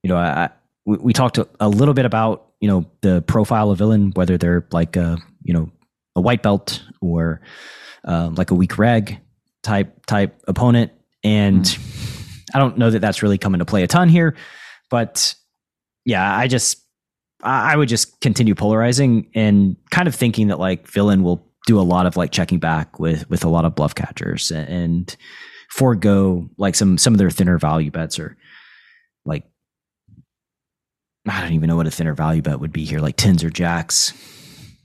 [0.02, 0.50] you know, I,
[0.84, 4.66] we, we talked a, little bit about, you know, the profile of villain, whether they're
[4.70, 5.70] like a, you know,
[6.14, 7.40] a white belt or
[8.04, 9.18] uh, like a weak reg
[9.62, 10.92] type type opponent.
[11.24, 12.44] And mm.
[12.54, 14.36] I don't know that that's really come into play a ton here,
[14.90, 15.34] but
[16.04, 16.84] yeah, I just,
[17.42, 21.82] I would just continue polarizing and kind of thinking that like villain will do a
[21.82, 25.16] lot of like checking back with with a lot of bluff catchers and, and
[25.70, 28.36] forego like some some of their thinner value bets or
[29.24, 29.44] like
[31.28, 33.50] I don't even know what a thinner value bet would be here, like tens or
[33.50, 34.12] jacks.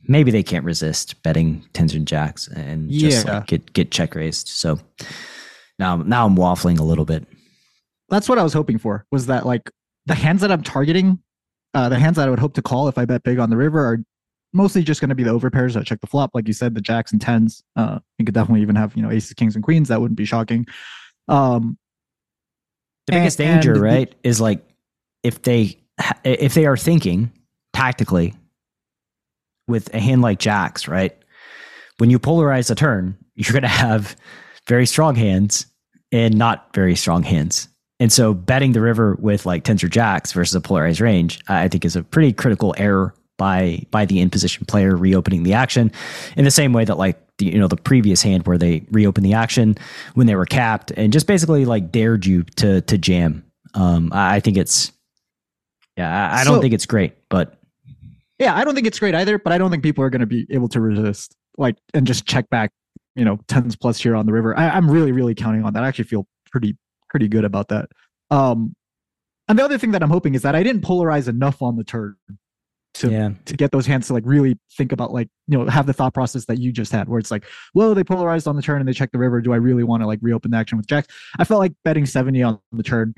[0.07, 3.37] Maybe they can't resist betting tens and jacks and just Yeah.
[3.39, 4.49] like get get check raised.
[4.49, 4.79] So
[5.79, 7.25] now now I'm waffling a little bit.
[8.09, 9.05] that's what I was hoping for.
[9.11, 9.71] Was that like
[10.05, 11.19] the hands that I'm targeting,
[11.73, 13.57] uh, the hands that I would hope to call if I bet big on the
[13.57, 13.97] river are
[14.55, 16.81] mostly just going to be the overpairs that check the flop, like you said, the
[16.81, 17.63] jacks and tens.
[17.75, 19.89] Uh, you could definitely even have you know aces, kings, and queens.
[19.89, 20.65] That wouldn't be shocking.
[21.27, 21.77] Um,
[23.07, 24.67] The biggest And- danger, and the- right, is like
[25.23, 25.79] if they
[26.23, 27.31] if they are thinking
[27.73, 28.33] tactically
[29.67, 31.15] with a hand like jacks, right?
[31.97, 34.15] When you polarize a turn, you're going to have
[34.67, 35.65] very strong hands
[36.11, 37.67] and not very strong hands.
[37.99, 41.67] And so betting the river with like tens or jacks versus a polarized range, I
[41.69, 45.91] think is a pretty critical error by by the in position player reopening the action
[46.37, 49.25] in the same way that like the you know the previous hand where they reopened
[49.25, 49.75] the action
[50.13, 53.43] when they were capped and just basically like dared you to to jam.
[53.73, 54.91] Um, I think it's
[55.97, 57.59] yeah, I I don't So- think it's great, but
[58.39, 60.25] yeah, I don't think it's great either, but I don't think people are going to
[60.25, 62.71] be able to resist like and just check back
[63.15, 64.57] you know tens plus here on the river.
[64.57, 65.83] I, I'm really really counting on that.
[65.83, 66.77] I actually feel pretty
[67.09, 67.89] pretty good about that.
[68.31, 68.75] Um,
[69.47, 71.83] and the other thing that I'm hoping is that I didn't polarize enough on the
[71.83, 72.15] turn
[72.95, 73.29] to yeah.
[73.45, 76.13] to get those hands to like really think about like you know have the thought
[76.13, 78.87] process that you just had where it's like well they polarized on the turn and
[78.87, 81.07] they check the river do i really want to like reopen the action with jacks
[81.37, 83.13] i felt like betting 70 on the turn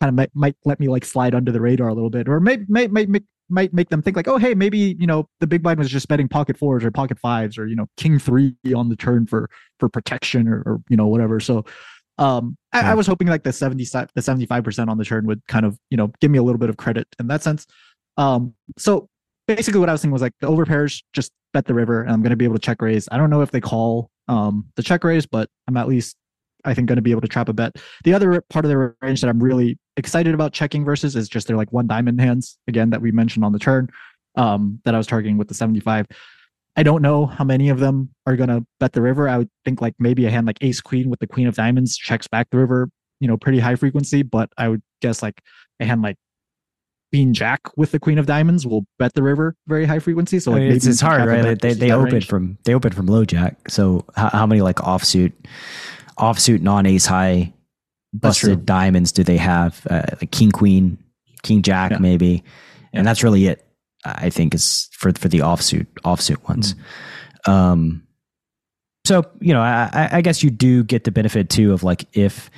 [0.00, 2.38] kind of might, might let me like slide under the radar a little bit or
[2.40, 5.46] may, may, may, may, might make them think like oh hey maybe you know the
[5.46, 8.54] big blind was just betting pocket fours or pocket fives or you know king three
[8.74, 11.64] on the turn for for protection or, or you know whatever so
[12.18, 12.92] um I, Yeah.
[12.92, 15.96] I was hoping like the 70 the 75% on the turn would kind of you
[15.96, 17.66] know give me a little bit of credit in that sense
[18.16, 19.08] um so
[19.46, 22.12] basically what I was thinking was like the over pairs just bet the river and
[22.12, 23.08] I'm going to be able to check raise.
[23.10, 26.16] I don't know if they call um the check raise, but I'm at least
[26.64, 27.76] I think going to be able to trap a bet.
[28.04, 31.46] The other part of the range that I'm really excited about checking versus is just
[31.46, 33.88] their like one diamond hands again that we mentioned on the turn
[34.36, 36.06] um that I was targeting with the 75.
[36.76, 39.28] I don't know how many of them are going to bet the river.
[39.28, 41.96] I would think like maybe a hand like ace queen with the queen of diamonds
[41.96, 45.40] checks back the river, you know, pretty high frequency, but I would guess like
[45.78, 46.16] a hand like
[47.14, 50.40] queen jack with the queen of diamonds will bet the river very high frequency.
[50.40, 51.60] So I like mean, it's, maybe it's hard, right?
[51.60, 52.26] they they open range.
[52.26, 53.56] from they open from low jack.
[53.70, 55.32] So how, how many like offsuit,
[56.18, 57.52] offsuit non ace high
[58.12, 59.86] busted diamonds do they have?
[59.88, 60.98] Uh, like king queen,
[61.42, 61.98] king jack Yeah.
[61.98, 62.42] maybe,
[62.92, 63.00] Yeah.
[63.00, 63.64] and that's really it.
[64.04, 66.74] I think is for for the offsuit offsuit ones.
[67.46, 67.52] Mm.
[67.52, 68.03] Um,
[69.04, 72.50] so you know, I, I- guess you do get the benefit too of like if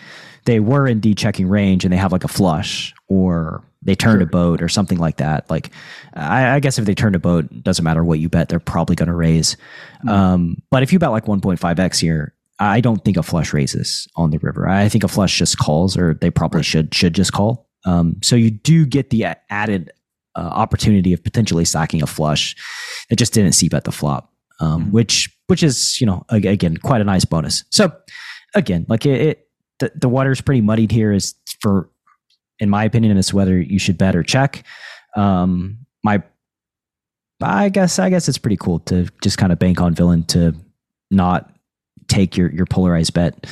[0.45, 4.27] they were indeed checking range and they have like a flush or they turned a
[4.27, 5.49] boat or something like that.
[5.51, 5.71] Like
[6.15, 8.95] I, I guess if they turned a boat, doesn't matter what you bet, they're probably
[8.97, 9.57] going to raise.
[10.05, 10.11] Mm.
[10.11, 14.31] Um, but if you bet like 1.5x here, I don't think a flush raises on
[14.31, 14.69] the river.
[14.69, 17.69] I think a flush just calls, or they probably should should just call.
[17.85, 19.91] Um, so you do get the added
[20.37, 22.57] uh, opportunity of potentially stacking a flush
[23.11, 24.91] that just didn't see bet the flop, um, Mhm.
[24.93, 27.65] which which is you know again quite a nice bonus.
[27.71, 27.93] So
[28.55, 31.91] again, like it, it the, the water's pretty muddied here is for
[32.59, 34.65] in my opinion as to whether you should bet or check.
[35.17, 36.23] Um, my
[37.43, 40.55] I guess I guess it's pretty cool to just kind of bank on villain to
[41.11, 41.53] not
[42.09, 43.47] take your your polarized bet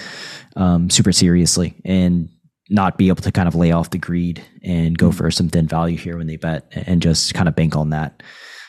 [0.56, 2.28] um, super seriously and
[2.70, 5.14] not be able to kind of lay off the greed and go Mm.
[5.14, 8.22] for some thin value here when they bet and just kind of bank on that.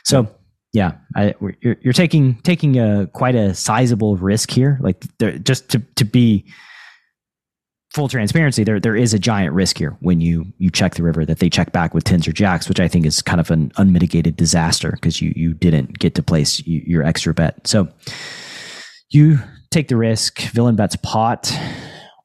[0.03, 0.27] So
[0.75, 4.77] yeah, I, you're, you're taking taking a quite a sizable risk here.
[4.81, 6.45] Like there, just to to be
[7.93, 11.25] full transparency, there there is a giant risk here when you you check the river
[11.25, 13.71] that they check back with tens or jacks, which I think is kind of an
[13.77, 17.65] unmitigated disaster because you you didn't get to place y- your extra bet.
[17.65, 17.87] So
[19.11, 19.39] you
[19.71, 20.41] take the risk.
[20.51, 21.57] Villain bets pot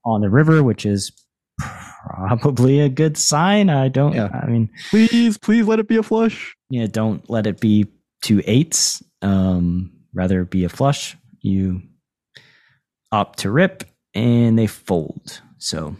[0.04, 1.12] on the river, which is
[1.60, 3.70] probably a good sign.
[3.70, 4.12] I don't.
[4.12, 4.28] Yeah.
[4.32, 6.56] I mean, please, please let it be a flush.
[6.68, 7.86] yeah, don't let it be
[8.22, 9.02] two eights.
[9.22, 11.16] Um, rather be a flush.
[11.40, 11.82] You
[13.12, 15.40] opt to rip, and they fold.
[15.58, 15.96] So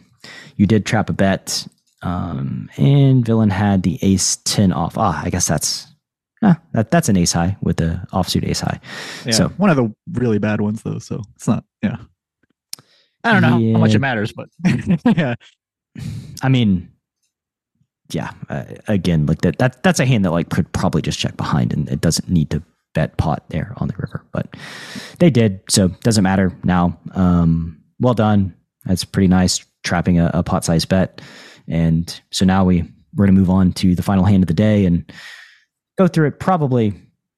[0.56, 1.66] you did trap a bet,
[2.02, 4.96] um, and villain had the ace ten off.
[4.96, 5.86] Ah, I guess that's
[6.42, 8.80] ah, that, that's an ace high with the offsuit ace high.
[9.26, 10.98] Yeah, So- one of the really bad ones though.
[10.98, 11.64] So it's not.
[11.82, 11.96] Yeah.
[13.22, 14.48] I don't know how- how much it matters, but
[15.16, 15.34] yeah,
[16.42, 16.90] I mean,
[18.14, 18.32] yeah.
[18.48, 21.72] Uh, again, like that, that that's a hand that like could probably just check behind,
[21.72, 22.62] and it doesn't need to
[22.94, 24.24] bet pot there on the river.
[24.32, 24.54] But
[25.18, 26.98] they did, so doesn't matter now.
[27.14, 28.54] Um, well done.
[28.84, 31.20] That's pretty nice trapping a, a pot size bet,
[31.68, 34.84] and so now we we're gonna move on to the final hand of the day
[34.84, 35.10] and
[35.98, 36.94] go through it probably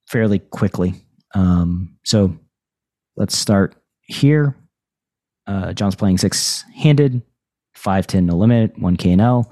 [0.07, 0.93] fairly quickly.
[1.35, 2.37] Um, so
[3.17, 4.55] let's start here.
[5.47, 7.21] Uh, Jon's playing six handed,
[7.75, 9.51] 510 no limit, 1K and L.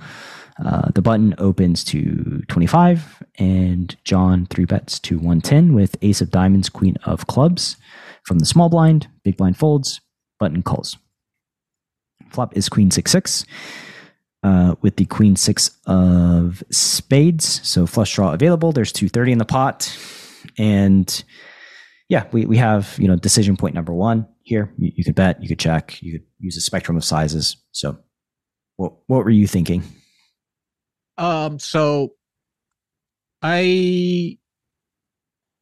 [0.63, 6.29] Uh, the button opens to 25, and Jon three bets to 110 with ace of
[6.29, 7.77] diamonds, queen of clubs.
[8.25, 10.01] From the small blind, big blind folds,
[10.39, 10.97] button calls.
[12.29, 13.45] Flop is queen 6 6
[14.43, 17.67] uh, with the queen 6 of spades.
[17.67, 18.71] So flush draw available.
[18.71, 19.97] There's 230 in the pot.
[20.57, 21.23] And
[22.09, 24.73] yeah, we, we have, you know, decision point number one here.
[24.77, 27.57] You, you could bet, you could check, you could use a spectrum of sizes.
[27.71, 27.97] So
[28.77, 29.83] what, what were you thinking?
[31.21, 32.15] Um, so
[33.43, 34.39] I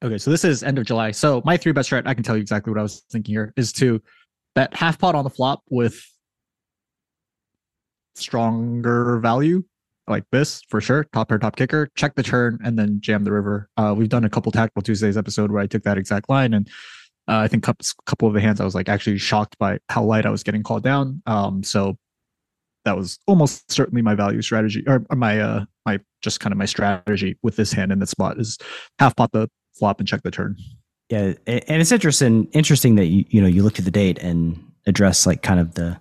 [0.02, 1.12] okay, so this is end of July.
[1.12, 3.54] So my three bet strat, I can tell you exactly what I was thinking here,
[3.58, 4.02] is to
[4.56, 6.02] bet half pot on the flop with
[8.16, 9.66] stronger value,
[10.08, 11.04] like this for sure.
[11.12, 13.70] Top pair, top kicker, check the turn, and then jam the river.
[13.76, 16.70] Uh we've done a couple tactical Tuesdays episode where I took that exact line and
[17.28, 17.76] uh, I think a
[18.06, 20.64] couple of the hands I was like actually shocked by how light I was getting
[20.64, 21.22] called down.
[21.28, 21.98] Um, so
[22.90, 26.66] that was almost certainly my value strategy or my uh my just kind of my
[26.66, 28.58] strategy with this hand in that spot is
[28.98, 30.58] half pot the flop and check the turn.
[31.10, 34.60] Yeah, and it's interesting interesting that you you know you looked at the date and
[34.88, 36.00] address like kind of the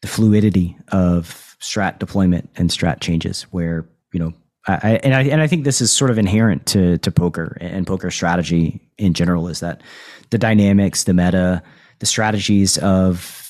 [0.00, 4.32] the fluidity of strat deployment and strat changes where you know
[4.66, 7.86] I, and I and I think this is sort of inherent to to poker and
[7.86, 9.82] poker strategy in general is that
[10.30, 11.62] the dynamics, the meta,
[11.98, 13.43] the strategies of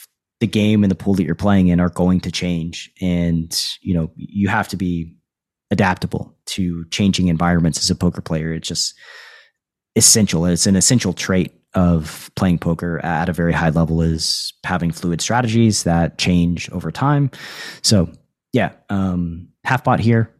[0.44, 3.94] the game and the pool that you're playing in are going to change, and you
[3.94, 5.16] know you have to be
[5.70, 8.52] adaptable to changing environments as a poker player.
[8.52, 8.94] It's just
[9.96, 10.44] essential.
[10.44, 15.22] It's an essential trait of playing poker at a very high level is having fluid
[15.22, 17.30] strategies that change over time.
[17.80, 18.12] So
[18.52, 20.30] yeah, um, half pot here.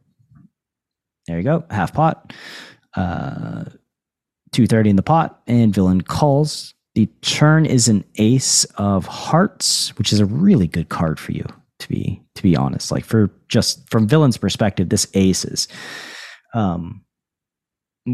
[1.27, 2.35] There you go, half pot.
[2.95, 3.65] Uh,
[4.53, 6.74] 230 in the pot, and villain calls.
[6.95, 11.45] The turn is an ace of hearts, which is a really good card for you,
[11.81, 12.93] to be to be honest.
[12.93, 15.69] Like for just from villain's perspective, this ace is
[16.55, 17.05] um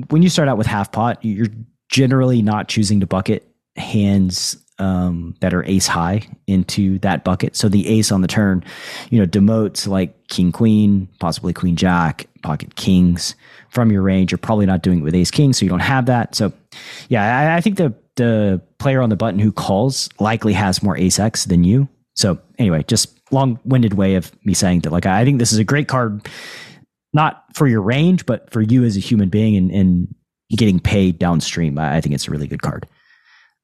[0.08, 1.48] when you start out with half pot, you're
[1.88, 7.54] generally not choosing to bucket hands um, that are ace high into that bucket.
[7.54, 8.64] So the ace on the turn,
[9.10, 13.34] you know, demotes like king queen, possibly queen jack, pocket kings
[13.68, 14.32] from your range.
[14.32, 16.34] You're probably not doing it with ace king, so you don't have that.
[16.34, 16.52] So
[17.08, 20.96] yeah, I, I think the the player on the button who calls likely has more
[20.96, 21.88] ace x than you.
[22.14, 25.58] So anyway, just long winded way of me saying that like I think this is
[25.58, 26.28] a great card
[27.12, 30.14] not for your range, but for you as a human being and, and
[30.56, 31.78] getting paid downstream.
[31.78, 32.86] I think it's a really good card.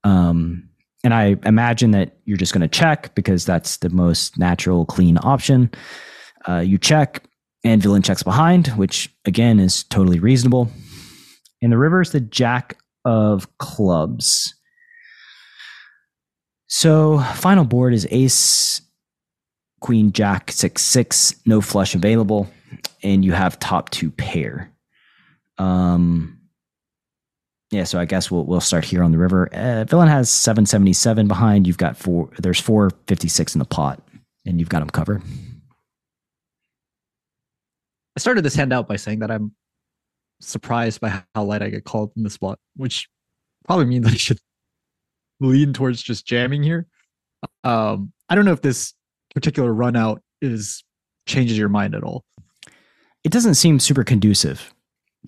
[0.02, 0.68] Um,
[1.04, 5.18] and I imagine that you're just going to check because that's the most natural, clean
[5.22, 5.70] option.
[6.48, 7.22] Uh, you check,
[7.64, 10.70] and villain checks behind, which again is totally reasonable.
[11.62, 14.54] And the river is the jack of clubs.
[16.66, 18.82] So final board is ace,
[19.80, 22.48] queen, jack, six, six, no flush available
[23.02, 24.70] and you have top two pair.
[25.58, 26.38] Um,
[27.70, 29.48] yeah, so I guess we'll we'll start here on the river.
[29.52, 31.66] Uh, villain has seven seventy seven behind.
[31.66, 32.30] You've got four.
[32.38, 34.02] There's four fifty six in the pot,
[34.44, 35.22] and you've got them covered.
[38.16, 39.52] I started this handout by saying that I'm
[40.40, 43.08] surprised by how light I get called in the spot, which
[43.66, 44.38] probably means I should
[45.40, 46.86] lean towards just jamming here.
[47.64, 48.94] Um, I don't know if this
[49.34, 50.82] particular run out is
[51.26, 52.24] changes your mind at all
[53.26, 54.72] it doesn't seem super conducive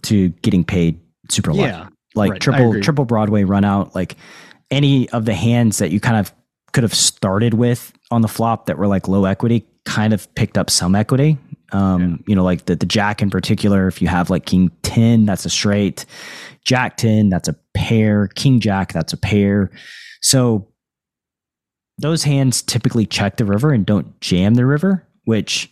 [0.04, 1.68] to getting paid super lucky.
[1.68, 4.14] Yeah, like right, triple triple Broadway run out, like
[4.70, 6.32] any of the hands that you kind of
[6.72, 10.56] could have started with on the flop that were like low equity kind of picked
[10.56, 11.38] up some equity.
[11.72, 12.16] Um, yeah.
[12.28, 15.44] you know, like the the jack in particular, if you have like king 10, that's
[15.44, 16.06] a straight,
[16.64, 19.70] jack 10, that's a pair, king jack, that's a pair.
[20.22, 20.68] So
[21.98, 25.70] those hands typically check the river and don't jam the river, which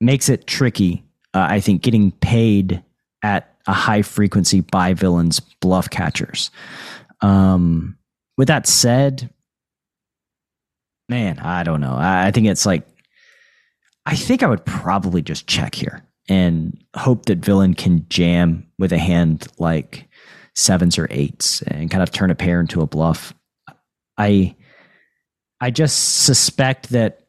[0.00, 1.04] makes it tricky
[1.34, 2.82] uh, I think getting paid
[3.22, 6.50] at a high frequency by villains bluff catchers.
[7.20, 7.98] Um,
[8.38, 9.30] with that said,
[11.08, 11.94] man, I don't know.
[11.94, 12.86] I, I think it's like,
[14.06, 18.92] I think I would probably just check here and hope that villain can jam with
[18.92, 20.08] a hand like
[20.54, 23.34] sevens or eights and kind of turn a pair into a bluff.
[24.18, 24.54] I
[25.60, 27.20] I just suspect that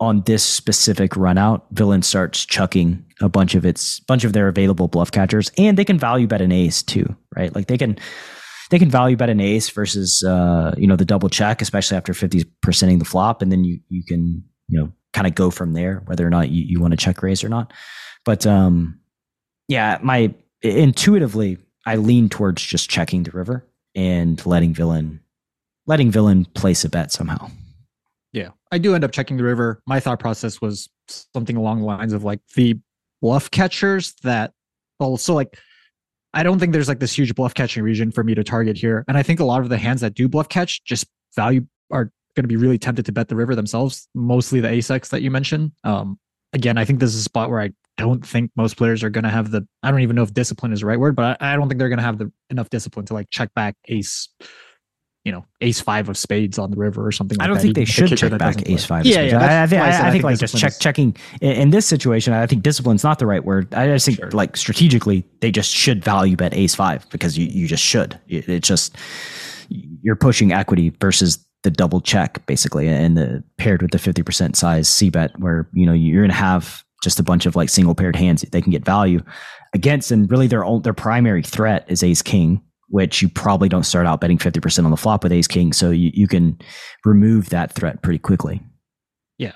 [0.00, 4.48] on this specific run out, villain starts chucking a bunch of its bunch of their
[4.48, 7.54] available bluff catchers, and they can value bet an ace too, right?
[7.54, 7.96] Like they can
[8.70, 12.12] they can value bet an ace versus uh, you know the double check, especially after
[12.12, 15.72] fifty percenting the flop, and then you you can you know kind of go from
[15.72, 17.72] there whether or not you, you want to check raise or not.
[18.24, 19.00] But um,
[19.68, 25.20] yeah, my intuitively I lean towards just checking the river and letting villain
[25.86, 27.50] letting villain place a bet somehow.
[28.32, 29.80] Yeah, I do end up checking the river.
[29.86, 32.78] My thought process was something along the lines of like the
[33.22, 34.52] bluff catchers that
[34.98, 35.58] also like
[36.32, 39.04] I don't think there's like this huge bluff catching region for me to target here.
[39.06, 41.06] And I think a lot of the hands that do bluff catch just
[41.36, 44.90] value are going to be really tempted to bet the river themselves, mostly the ace
[44.90, 45.72] X that you mentioned.
[45.84, 46.18] Um,
[46.52, 49.24] again, I think this is a spot where I don't think most players are going
[49.24, 51.54] to have the, I don't even know if discipline is the right word, but I,
[51.54, 54.28] I don't think they're going to have the enough discipline to like check back ace
[55.24, 57.40] you know ace five of spades on the river or something.
[57.40, 59.06] I don't like think they should check back ace five.
[59.06, 59.38] Yeah, yeah.
[59.38, 60.78] I, I, think, I, I, I think like just check is...
[60.78, 62.34] checking in, in, this situation.
[62.34, 63.72] I think discipline's not the right word.
[63.72, 64.30] I just think sure.
[64.32, 68.18] like strategically they just should value bet ace five because you you just should.
[68.28, 68.96] It's just
[69.70, 74.56] you're pushing equity versus the double check basically, and the paired with the fifty percent
[74.56, 77.94] size c bet where you know you're gonna have just a bunch of like single
[77.94, 79.20] paired hands that they can get value
[79.74, 83.82] against, and really their own, their primary threat is ace king which you probably don't
[83.82, 85.72] start out betting 50% on the flop with ace king.
[85.72, 86.56] So you, you can
[87.04, 88.62] remove that threat pretty quickly.
[89.36, 89.52] Yeah.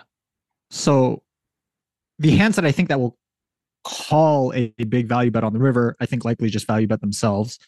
[0.70, 1.22] So
[2.18, 3.16] the hands that I think that will
[3.84, 7.00] call a, a, big value bet on the river, I think likely just value bet
[7.00, 7.58] themselves.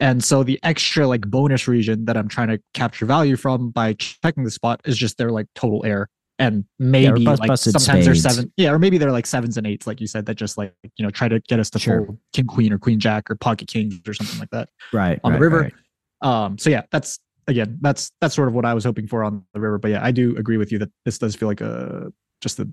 [0.00, 3.94] And so the extra like bonus region that I'm trying to capture value from by
[3.94, 6.08] checking the spot is just their like total air.
[6.38, 8.36] And maybe bust- like sometimes they're spades.
[8.36, 10.74] seven, yeah, or maybe they're like sevens and eights, like you said, that just like
[10.98, 12.04] you know try to get us to Sure.
[12.04, 14.68] full king queen or queen jack or pocket kings or something like that.
[14.92, 15.18] Right.
[15.24, 15.60] On the river.
[15.60, 15.74] right.
[16.20, 19.44] Um, so yeah, that's again, that's that's sort of what I was hoping for on
[19.54, 19.78] the river.
[19.78, 22.68] But yeah, I do agree with you that this does feel like a just a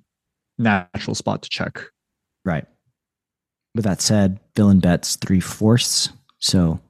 [0.57, 1.81] natural spot to check.
[2.43, 2.65] Right.
[3.75, 6.09] With that said, villain bets three fourths.
[6.39, 6.81] So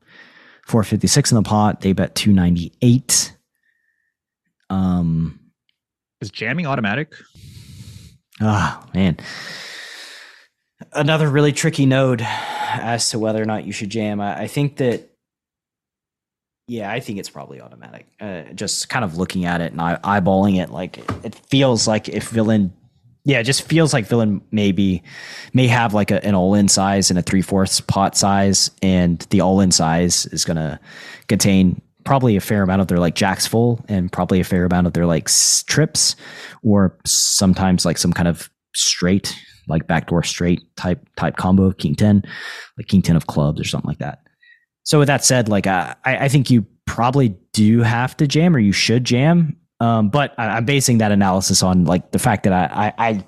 [0.68, 1.82] 456 in the pot.
[1.82, 3.36] They bet 298.
[4.70, 5.40] Um,
[6.22, 7.14] Is jamming automatic?
[8.42, 9.18] ah, man.
[10.94, 14.20] Another really tricky node as to whether or not you should jam.
[14.20, 15.10] I, I think that,
[16.68, 18.08] yeah, I think it's probably automatic.
[18.20, 22.10] Uh, just kind of looking at it and eye- eyeballing it, like it feels like
[22.10, 22.74] if villain,
[23.26, 25.02] yeah, it just feels like villain maybe
[25.54, 29.72] may have like a, an all-in size and a three-fourths pot size, and the all-in
[29.72, 30.80] size is going to
[31.28, 34.88] contain probably a fair amount of their like jacks full and probably a fair amount
[34.88, 35.30] of their like
[35.68, 36.16] trips
[36.62, 39.36] or sometimes like some kind of straight
[39.68, 42.24] like backdoor straight type type combo of king 10
[42.78, 44.20] like king 10 of clubs or something like that.
[44.84, 48.56] So with that said like uh, I, I think you probably do have to jam
[48.56, 52.44] or you should jam um, but I, i'm basing that analysis on like the fact
[52.44, 53.26] that i i, I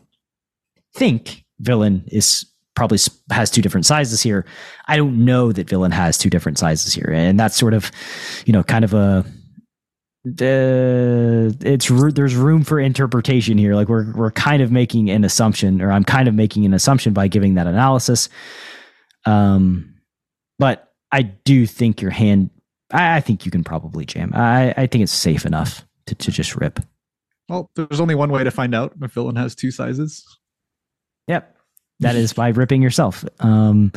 [0.93, 2.45] think villain is
[2.75, 2.99] probably
[3.31, 4.45] has two different sizes here
[4.87, 7.91] i don't know that villain has two different sizes here and that's sort of
[8.45, 9.25] you know kind of a
[10.27, 13.75] uh, it's there's room for interpretation here.
[13.75, 17.13] Like we're we're kind of making an assumption, or I'm kind of making an assumption
[17.13, 18.27] by giving that analysis.
[19.25, 19.93] Um,
[20.57, 22.49] but I do think your hand.
[22.91, 24.31] I, I think you can probably jam.
[24.33, 26.79] I I think it's safe enough to to just rip.
[27.49, 30.25] Well, there's only one way to find out if villain has two sizes.
[31.27, 31.55] Yep.
[32.01, 33.23] That is by ripping yourself.
[33.39, 33.91] Um,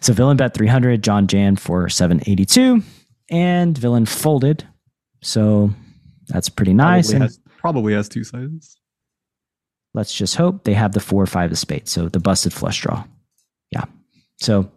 [0.00, 2.82] so villain bet 300, Jon Jan for 782,
[3.30, 4.66] and villain folded.
[5.22, 5.70] So
[6.28, 7.06] that's pretty nice.
[7.10, 8.76] Probably And has, probably has two sizes.
[9.94, 11.90] let's just hope they have the four or five of spades.
[11.90, 13.04] So the busted flush draw.
[13.70, 13.84] Yeah.
[14.40, 14.70] So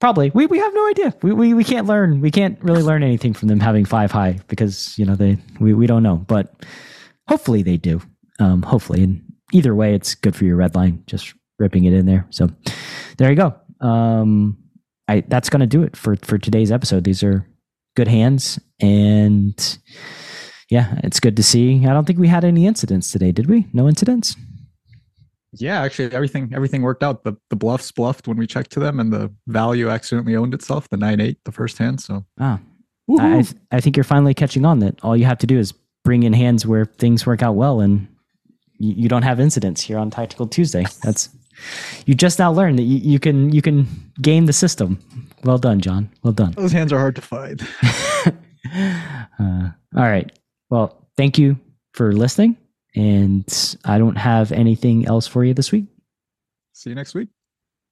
[0.00, 1.14] probably we, we have no idea.
[1.22, 2.20] We, we, we can't learn.
[2.20, 5.74] We can't really learn anything from them having five high because, you know, they, we,
[5.74, 6.52] we don't know, but
[7.28, 8.00] hopefully they do.
[8.38, 9.02] Um, hopefully.
[9.02, 9.22] And
[9.52, 12.26] either way, it's good for your red line, just ripping it in there.
[12.30, 12.48] So
[13.18, 13.54] there you go.
[13.86, 14.56] Um,
[15.06, 17.04] I, that's going to do it for, for today's episode.
[17.04, 17.46] These are
[17.96, 19.78] good hands and
[20.70, 21.84] yeah, it's good to see.
[21.84, 23.66] I don't think we had any incidents today, did we?
[23.72, 24.36] No incidents?
[25.54, 27.24] Yeah, actually, everything everything worked out.
[27.24, 30.88] The the bluffs bluffed when we checked to them, and the value accidentally owned itself.
[30.88, 32.00] The nine eight, the first hand.
[32.00, 32.60] So Ah,
[33.18, 35.58] I, I, th- I think you're finally catching on that all you have to do
[35.58, 35.72] is
[36.04, 38.06] bring in hands where things work out well and
[38.78, 40.84] you, you don't have incidents here on Tactical Tuesday.
[41.02, 41.28] That's
[42.06, 43.86] you just now learned that you, you can you can
[44.22, 44.98] game the system.
[45.44, 46.08] Well done, Jon.
[46.22, 46.52] Well done.
[46.52, 47.66] those hands are hard to find.
[48.72, 50.30] Uh, all right.
[50.68, 51.58] Well, thank you
[51.94, 52.56] for listening.
[52.96, 55.86] And I don't have anything else for you this week.
[56.72, 57.28] See you next week.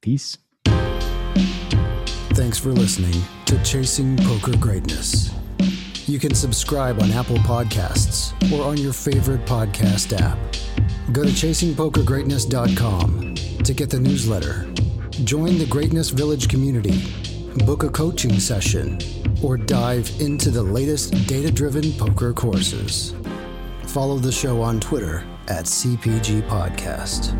[0.02, 0.38] Peace.
[2.34, 5.34] Thanks for listening to Chasing Poker Greatness.
[6.08, 10.38] You can subscribe on Apple Podcasts or on your favorite podcast app.
[11.12, 14.66] Go to chasingpokergreatness.com to get the newsletter,
[15.24, 17.02] join the Greatness Village community,
[17.66, 18.98] book a coaching session,
[19.42, 23.12] or dive into the latest data driven poker courses.
[23.98, 27.34] Follow the show on Twitter at CPG Podcast.